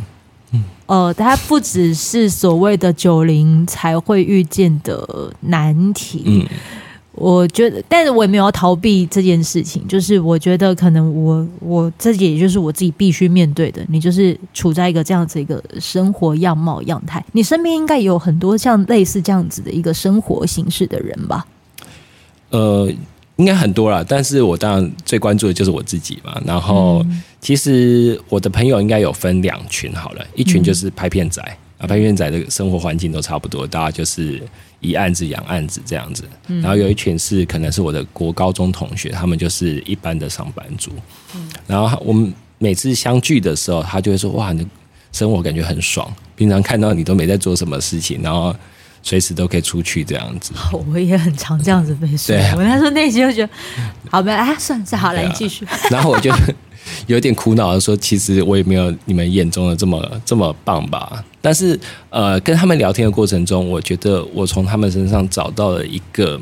[0.52, 6.24] 嗯，呃，他不只是所谓的九零才会遇见的难题。
[6.26, 6.48] 嗯。
[7.20, 9.86] 我觉得，但是我也没有要逃避这件事情。
[9.88, 13.86] 就是我觉得，可能我我自己，也就是我自己必须面对的。
[13.90, 21.46] 你就是处在一个这样子一个生活样貌样态，你身边应该也有很多像类似这样子的一个生活形式的人吧？
[22.52, 22.90] 呃，
[23.36, 24.04] 应该很多啦。
[24.08, 26.42] 但是我当然最关注的就是我自己嘛。
[26.46, 27.06] 然后，
[27.42, 31.42] 其实我的朋友应该有分两群好了，一群就是拍片仔。
[31.78, 34.42] 啊，拍片仔的生活环境都差不多，大家就是
[34.80, 36.24] 一案子养案子这样子。
[36.48, 40.92] 然后有一群是可能是我的国高中同学，他们就是一般的上班族。
[41.68, 44.70] 然后我们每次相聚的时候，他就会说：“哇，你的
[45.12, 48.56] 生活感觉很爽，平常看到你都没在做什么事情，然后
[49.04, 50.54] 随时都可以出去这样子。”
[50.92, 52.36] 我也很常这样子被说。
[52.36, 53.54] 对，我那时候内心就觉得，
[54.10, 55.66] 好呗，哎，算了，算好了，你继续。
[55.90, 56.32] 然后我就。
[57.06, 61.24] 有点苦恼的说，其实我也没有你们眼中的这么这么棒吧。
[61.42, 61.80] 但是，
[62.10, 66.40] 呃，跟他们聊天的过程中，我觉得我从他们身上找到了一个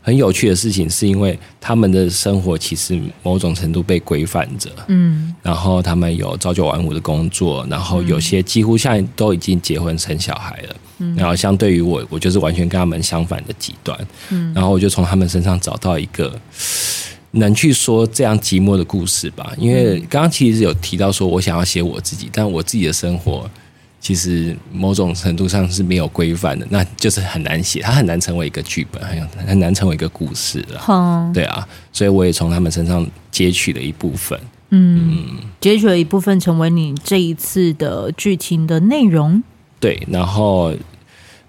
[0.00, 4.70] 很有趣的事情，是因为他们的生活其实某种程度被规范着。
[4.88, 10.76] 嗯，然后他们有朝九晚五的工作，然后有些几乎现在都已经结婚生小孩了。
[10.98, 13.98] 嗯，然后相对于我，我就是完全跟他们相反的极端。
[14.30, 16.38] 嗯，然后我就从他们身上找到一个。
[17.34, 23.50] 能去说这样寂寞的故事吧，因为刚刚其实有提到说，我想要写我自己，但我自己的生活
[24.02, 30.84] 其实某种程度上是没有规范的，那就是很难写，它很难成为一个剧本，很很难成为一个故事了。
[30.88, 34.38] 嗯，对啊，所以我也从他们身上截取了一部分，
[34.70, 39.40] 嗯，截取了一部分成为你这一次的剧情的内容。
[39.78, 40.74] 对，然后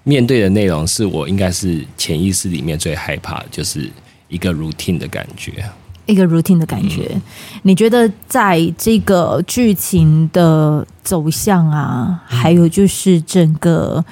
[0.03, 3.91] 面对的内容是我应该是潜意识里面最害怕的，就是。
[4.29, 5.63] 一个 routine 的感觉，
[6.05, 7.09] 一个 routine 的感觉。
[7.13, 7.21] 嗯、
[7.63, 14.03] 你觉得在这个剧情的走向啊，嗯、还有就是整个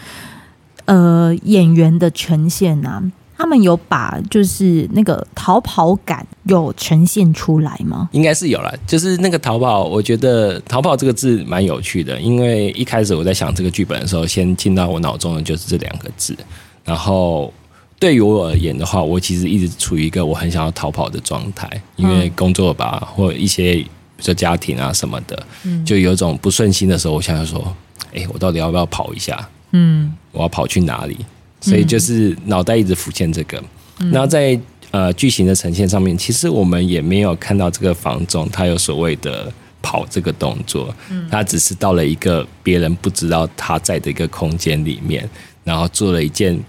[0.85, 3.01] 呃演员的呈现啊，
[3.37, 8.07] 他们有把就是那个逃跑感有呈现出来吗？
[8.11, 16.35] 应该是有了，就是那个逃跑，我觉得“逃跑”这个字蛮有趣的，因为一开始我在想这个剧本的时候，先进到我脑中的就是这两个字。
[16.83, 17.53] 然后
[18.01, 25.45] 对于我而言的话，我其实一直处于一个我很想要逃跑的状态，因为工作吧，或一些比如说家庭啊什么的，
[25.85, 27.75] 就有种不顺心的时候，我想要说，
[28.11, 29.47] 哎，我到底要不要跑一下？
[29.73, 31.15] 嗯，我要跑去哪里？
[31.61, 33.63] 所以就是脑袋一直浮现这个。
[34.11, 40.91] 那在呃剧情的呈现上面，其实我们也没有看到这个房总他有所谓的跑这个动作，
[41.29, 45.29] 他只是到了一个别人不知道他在的一个空间里面，
[45.63, 46.59] 然后做了一件。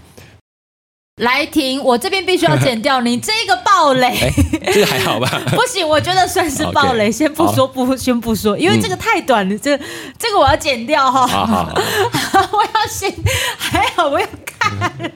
[1.23, 1.81] 来停！
[1.83, 4.33] 我这边必须要剪掉你这个暴雷，欸、
[4.75, 5.41] 这个还好吧？
[5.55, 9.79] 不行，我觉得算是暴雷，okay, 先不说不，先不说，因为这个太短了，嗯、这
[10.19, 11.25] 这个我要剪掉哈。
[11.25, 11.65] 好好
[12.11, 13.13] 好， 我要先，
[13.57, 15.13] 还好我要看。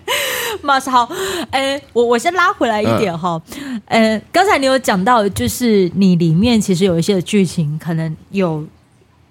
[0.63, 1.13] 马上好，
[1.51, 3.41] 呃，我我先拉回来一点哈。
[3.87, 8.65] 呃，刚才你有讲到，就是你里面其实有一些的剧情，可能有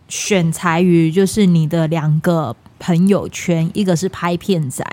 [0.10, 4.86] 选材于就是你的两个朋友圈，一个是拍片仔，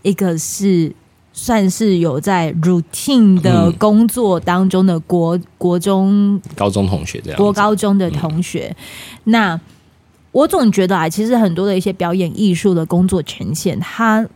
[0.00, 0.94] 一个是。
[1.38, 8.74] 算是有在 routine 的工作当中的国、嗯、国中、高中同学这样，国高中的同学。
[8.78, 9.60] 嗯、那
[10.32, 14.26] 我总觉得啊，其实很多的一些表演艺术的工作呈现，它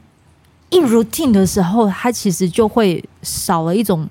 [0.68, 4.06] 一 routine 的时候，它其实就会少了一种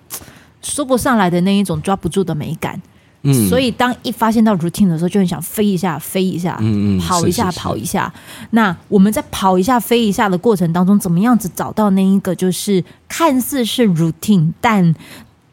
[0.64, 2.82] 说不上来的那一种抓不住的美感。
[3.22, 8.12] 嗯，所以当一发现到 routine 的时候，就很想飞一下，飞一下，嗯嗯，跑一下，跑一下。
[8.52, 14.96] 那我们在跑一下、飞一下的过程当中，怎么样子找到那一个就是看似是 routine，但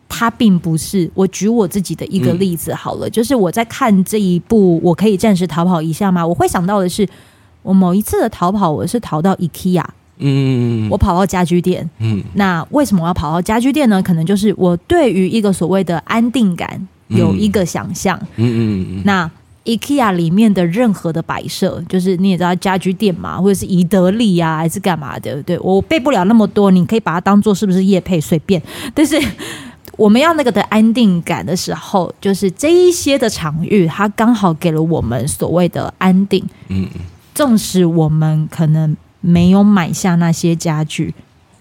[0.08, 1.10] 它并不是。
[1.14, 6.24] 我举我自己的一个例子好了，就是我在看这一部，我可以暂时逃跑一下吗？
[6.24, 7.08] 我会想到的是，
[7.62, 9.84] 我某一次的逃跑，我是逃到 IKEA，
[10.18, 14.00] 嗯，我跑到家居店，嗯，那为什么我要跑到家居店呢？
[14.00, 16.86] 可能就是我对于一个所谓的安定感。
[17.08, 19.30] 有一个想象，嗯嗯嗯，那
[19.64, 25.42] IKEA 里面的任何的摆设，就是你也知道家居店嘛，或者是宜得利啊，还是干嘛的？
[25.42, 28.62] 对，我背不了那么多，你可以把它当做是不是叶配随便。
[28.94, 29.20] 但是
[29.98, 36.44] 我们要那个的安定感的时候，就是这一些的场域，它刚好给了我们所谓的安定。
[36.68, 37.00] 嗯嗯，
[37.34, 41.12] 纵使我们可能没有买下那些家具，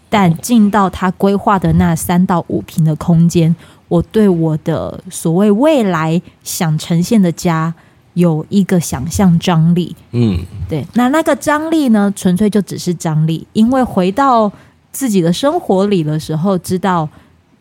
[0.10, 3.56] 但进到他规划的那三到五平的空间。
[3.88, 7.74] 我对我的所谓未来想呈现的家
[8.16, 14.52] 有一个想象张力，嗯，对，那那个张力呢，纯粹就只是张力，因为回到
[14.92, 17.08] 自己的生活里的时候，知道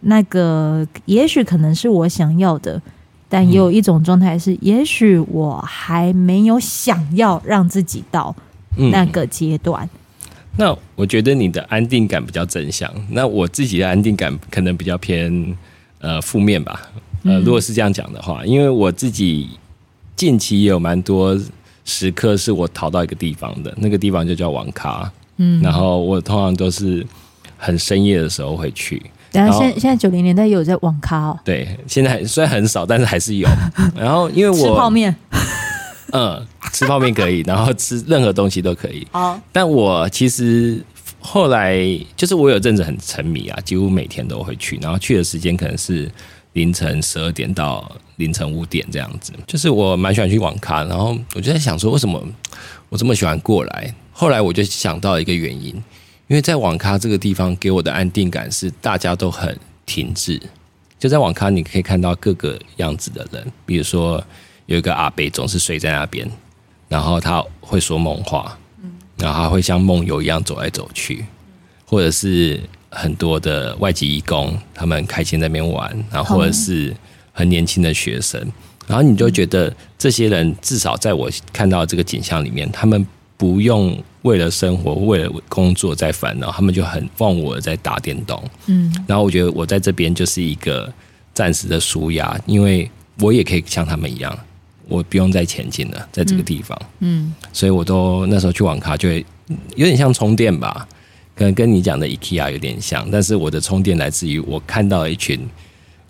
[0.01, 2.81] 那个也许可能是我想要的，
[3.29, 8.35] 但也有一种状态是，也许我还没有想要让自己到
[8.77, 9.85] 那个阶段。
[9.85, 10.25] 嗯，
[10.57, 15.55] 那我觉得你的安定感比较正向，那我自己的安定感可能比较偏。
[16.05, 16.83] 呃，负面吧。
[17.23, 19.49] 呃，如果是这样讲的话，嗯，因为我自己
[20.15, 21.35] 近期也有蛮多
[21.87, 25.11] 时刻是我逃到一个地方的，那个地方就叫网咖。
[25.39, 27.05] 嗯，然后我通常都是
[27.57, 29.03] 很深夜的时候会去。
[29.33, 31.41] 然后现现在九零年代也有在网咖哦。
[31.43, 33.49] 对，现在虽然很少，但是还是有。
[33.97, 35.17] 然后因为我吃泡面，
[36.13, 39.07] 嗯，吃泡面可以，然后吃任何东西都可以。
[39.13, 40.85] 哦，但我其实。
[41.27, 41.75] 后来
[42.15, 46.09] 就是我有阵子很沉迷啊，几乎每天都会去，然后去的时间可能是
[46.53, 49.33] 凌晨十二点到凌晨五点这样子。
[49.47, 52.23] 就是我蛮喜欢去网咖，然后我就在想说，为什么
[52.91, 53.93] 我这么喜欢过来？
[54.13, 55.75] 后来我就想到一个原因，
[56.29, 60.39] 因为在网咖这个地方给我的安定感是大家都很停滞。
[60.99, 64.23] 就在网咖，你可以看到各个样子的人，比如说
[64.67, 66.31] 有一个阿北总是睡在那边，
[66.87, 68.57] 然后他会说梦话。
[69.17, 71.25] 然后还会像梦游一样走来走去，
[71.87, 72.61] 或者是
[72.91, 76.95] 很多的外籍义工，他们开心在那边玩，然后或者是
[77.33, 78.41] 很年轻的学生，
[78.87, 83.07] 然后你就觉得这些人至少在我看到这个景象里面，他们
[83.37, 88.43] 不用为了生活、为了工作在烦恼，他们就很忘我在打电动。
[88.67, 90.93] 嗯，然后我觉得我在这边就是一个
[91.33, 92.91] 暂时的舒压，因为
[93.21, 94.39] 我也可以像他们一样。
[94.89, 99.25] 我不用再前进了，在这个地方，嗯，嗯，所以我都那时候去网咖就会
[99.77, 100.87] 有点像充电吧，
[101.35, 105.41] 可能跟你讲的 IKEA 有点像，但是我的充电来自于我看到了一群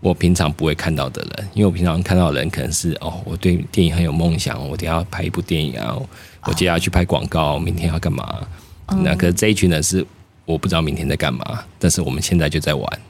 [0.00, 5.96] 我平常不会看到的人，因为我平常看到的人可能是哦，我对电影很有梦想，我等下要拍一部电影啊，
[6.44, 8.40] 我接下来去拍广告，明天要干嘛？
[8.86, 10.04] 哦，那可是这一群人是
[10.44, 13.00] 我不知道明天在干嘛，但是我们现在就在玩，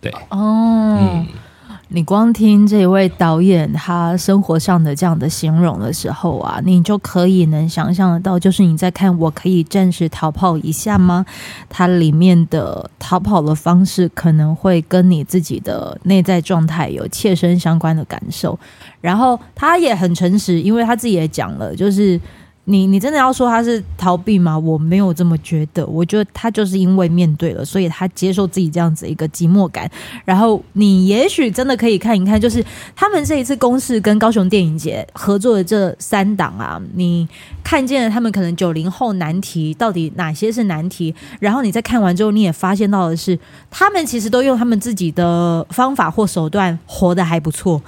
[0.00, 1.26] 对，哦，嗯。
[1.94, 11.22] 你光听这位导演他生活上的这样的形容的时候啊，你就可以能想象得到，就是你在看《我可以暂时逃跑一下吗》？
[11.68, 18.58] 它里面的逃跑的方式可能会跟你自己的内在状态有切身相关的感受。
[19.02, 22.18] 然后他也很诚实，因为他自己也讲了，就是。
[22.64, 24.56] 你你真的要说他是逃避吗？
[24.56, 29.90] 我没有这么觉得，我觉得他就是因为面对了，所以他接受自己这样子一个寂寞感。
[30.24, 37.28] 然后你也许真的可以看一看，就是他们这一次公视跟高雄电影节合作的这三档啊，你
[37.64, 43.36] 看见了他们可能九零后难题到底哪些是难题，然后你在看完之后，你也发现到的是，
[43.72, 47.82] 他们其实都用他们自己的方法或手段活得还不错。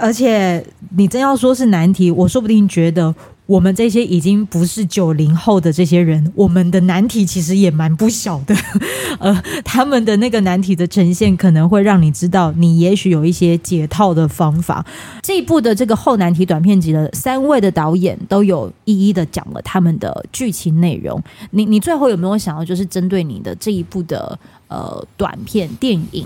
[0.00, 0.64] 而且
[0.96, 3.14] 你真要说是难题，我说不定觉得。
[3.50, 8.54] 我们这些已经不是九零后的这些人，我们的难题其实也蛮不小的。
[9.18, 14.86] 呃，他们的那个难题的呈现，可能会让你知道，你也许有一些解套的方法。
[15.20, 21.20] 这一部的这个后难题短片集的三位的导演都有一一的讲了他们的剧情内容。
[21.50, 24.38] 你你最后有没有想要，就是针对你的这一部的
[24.68, 26.24] 呃短片电影，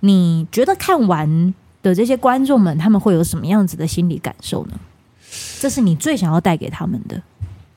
[0.00, 1.52] 你觉得看完
[1.82, 4.72] 的这些观众们，他们会有什么样子的心理感受呢？
[5.62, 7.22] 这是你最想要带给他们的。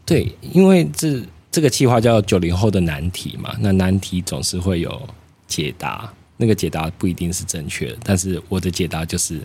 [0.03, 1.21] 对，因为这
[1.51, 4.99] 这个计划叫九零后的难题嘛，那难题总是会有
[5.45, 9.39] 解答，那个解答不一定是正确的，但是我的解答就是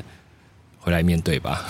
[0.78, 1.62] 回来面对吧。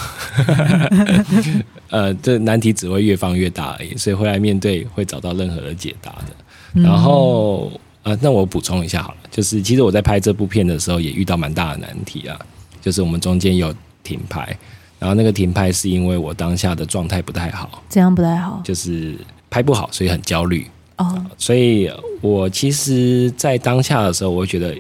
[1.91, 6.81] 呃，这难题只会越放越大而已，所以回来面对会找到任何的解答的。
[6.81, 7.73] 然后，
[8.05, 12.39] 呃，那我补充一下好了，就是其实我在拍这部片的时候也遇到蛮大的难题啊，
[12.81, 14.57] 就是我们中间有停拍。
[15.01, 18.61] 然后那个停拍是因为我当下的状态不太好，怎样不太好？
[18.63, 19.17] 就是
[19.49, 20.65] 拍不好，所以很焦虑。
[20.99, 21.15] 哦、oh.
[21.15, 21.91] 呃，所以
[22.21, 24.79] 我其实，在当下的时候，我会觉得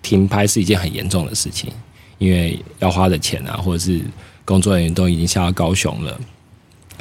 [0.00, 1.72] 停拍是一件很严重的事情，
[2.18, 4.00] 因为要花的钱啊，或者是
[4.44, 6.16] 工作人员都已经下到高雄了，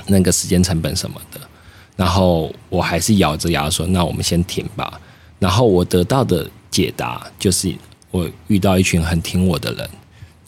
[0.08, 1.40] 那个时间成本什么的。
[1.96, 5.00] 然后我还是咬着牙说：“那我们先停吧。”
[5.38, 7.76] 然后我得到的解答就是，
[8.10, 9.90] 我遇到一群很挺我的人。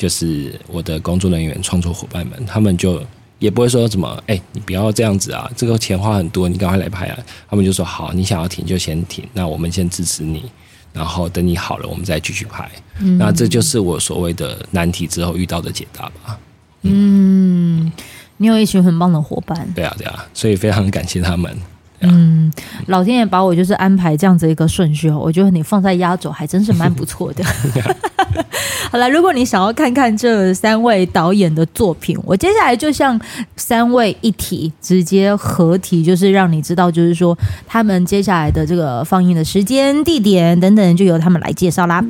[0.02, 3.00] 就是我的工作人员、创作伙伴们，他们就
[3.38, 7.20] 也不会说怎么，哎、欸，你不要这样子啊，这个钱花很多，你赶快来拍啊。
[7.48, 10.52] 他们就说好，你想要停就先停，那我们先支持你，
[10.92, 12.68] 然后等你好了，我们再继续拍。
[12.98, 16.40] 嗯、那这就是我所谓的难题之后遇到的解答吧。
[16.82, 17.92] 嗯，嗯，
[18.38, 19.72] 你有一群很棒的伙伴。
[19.76, 21.56] 对啊，对啊，所以非常感谢他们。
[22.02, 22.52] 嗯，
[22.88, 27.44] 老天爷把我就是安排这样子一个顺序哦，我觉得你放在压轴还真是蛮不错的。
[28.92, 33.20] 好了，如果你想要看看这三位导演的作品，我接下来就像
[33.56, 42.04] 三位一体直接合体，就是让你知道，就是说他们接下来的这个放映的时间、地点等等，就由他们来介绍啦。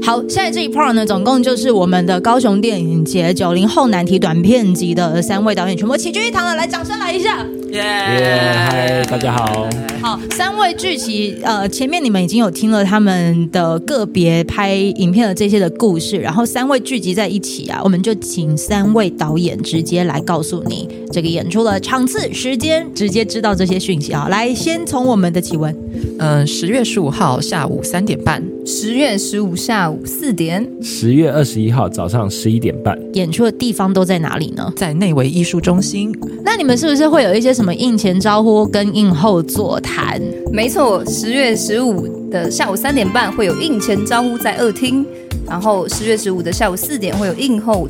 [0.00, 7.46] 好，现在这一 part 呢，总共就是我们的高雄电影节九零后难题短片集的三位导演全部齐聚一堂了，来，掌声来一下！
[7.70, 9.68] 耶，嗨，大家好。
[10.00, 24.26] 好，三位聚集，呃，前面你们已经有听了他们的个别拍影片的这些的故事，然后三位聚集在一起啊，我们就请三位导演直接来告诉你这个演出的场次、时间，直接知道这些讯息啊。
[24.28, 25.74] 来，先从我们的启文，
[26.18, 29.82] 嗯、呃，十月十五号下午三点半，十月十五下。
[29.90, 34.72] 午四点，十月二十一号早上十一点半，演出的地方都在哪里呢？
[34.76, 36.16] 在内围艺术中心。
[36.44, 40.20] 那你们是不是会有一些什么应前招呼跟应后座谈？
[40.52, 45.04] 没错，十月十五的下午三点半会有应前招呼在二厅，
[45.46, 47.88] 然后十月十五的下午四点会有应后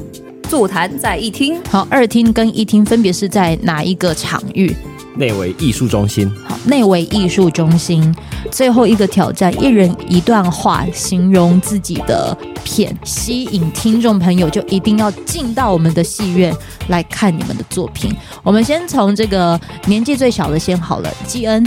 [0.49, 1.61] 座谈在一厅。
[1.69, 4.75] 好，二厅跟一厅分别是在哪一个场域？
[5.17, 8.15] 内惟艺术中心，好，内围艺术中心，
[8.51, 16.55] 最后一个挑战，一人一段话形容自己的片，吸引听众朋友，就一定要进到我们的戏院
[16.89, 18.15] 来看你们的作品。
[18.43, 21.67] 我们先从这个年纪最小的先好了，基恩，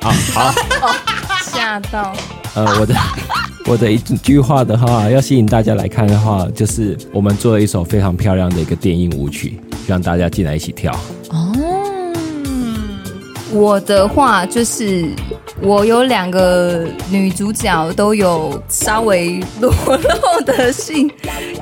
[0.00, 0.54] 好好，
[1.42, 2.12] 吓到，
[2.54, 2.94] 呃，我的
[3.66, 10.92] 我的一句话的话，要吸引大家来看的话，就是我们做了一首非常漂亮的一个电音舞曲，让大家进来一起跳。
[11.30, 11.67] 哦。
[13.52, 15.08] 我的话就是，
[15.62, 21.10] 我有两个女主角都有稍微裸露的性，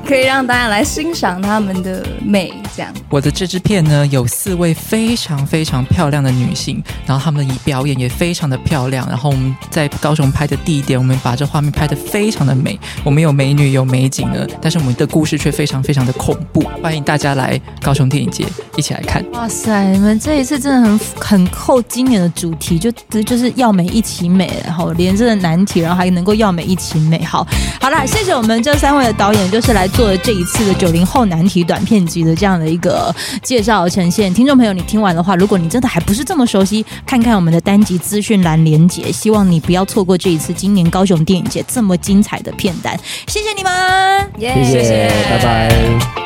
[0.07, 2.52] 可以让大家来欣赏他们的美。
[2.76, 9.07] 这样，我的这支片呢，有四位非常非常漂亮的女性，然后她们的表演也非常的漂亮。
[9.09, 12.78] 然后我们在高雄拍的地点，我们把这画面拍得非常的美。
[13.02, 16.62] 我们有美女，有美景的，但是我们的故事却非常非常的恐怖。
[16.82, 18.44] 欢迎大家来高雄电影节
[18.76, 19.24] 一起来看。
[19.32, 22.92] 哇塞，你们这一次真的很很扣今年的主题，就
[23.22, 27.24] 就是要美一起美，然后连这个难题，然后还能够要美一起美。
[27.24, 27.46] 好，
[27.80, 33.11] 好啦，谢谢我们这三位的导演，就是来做了这一次的九零后难题短片集的这样的一个
[33.42, 34.32] 介绍呈现。
[34.34, 42.94] 听众朋友，你听完的话，如果你真的还不是这么熟悉，看看我们的单集资讯栏连接，希望你不要错过这一次今年高雄电影节这么精彩的片单。
[43.26, 46.26] 谢谢你们，谢谢，拜拜。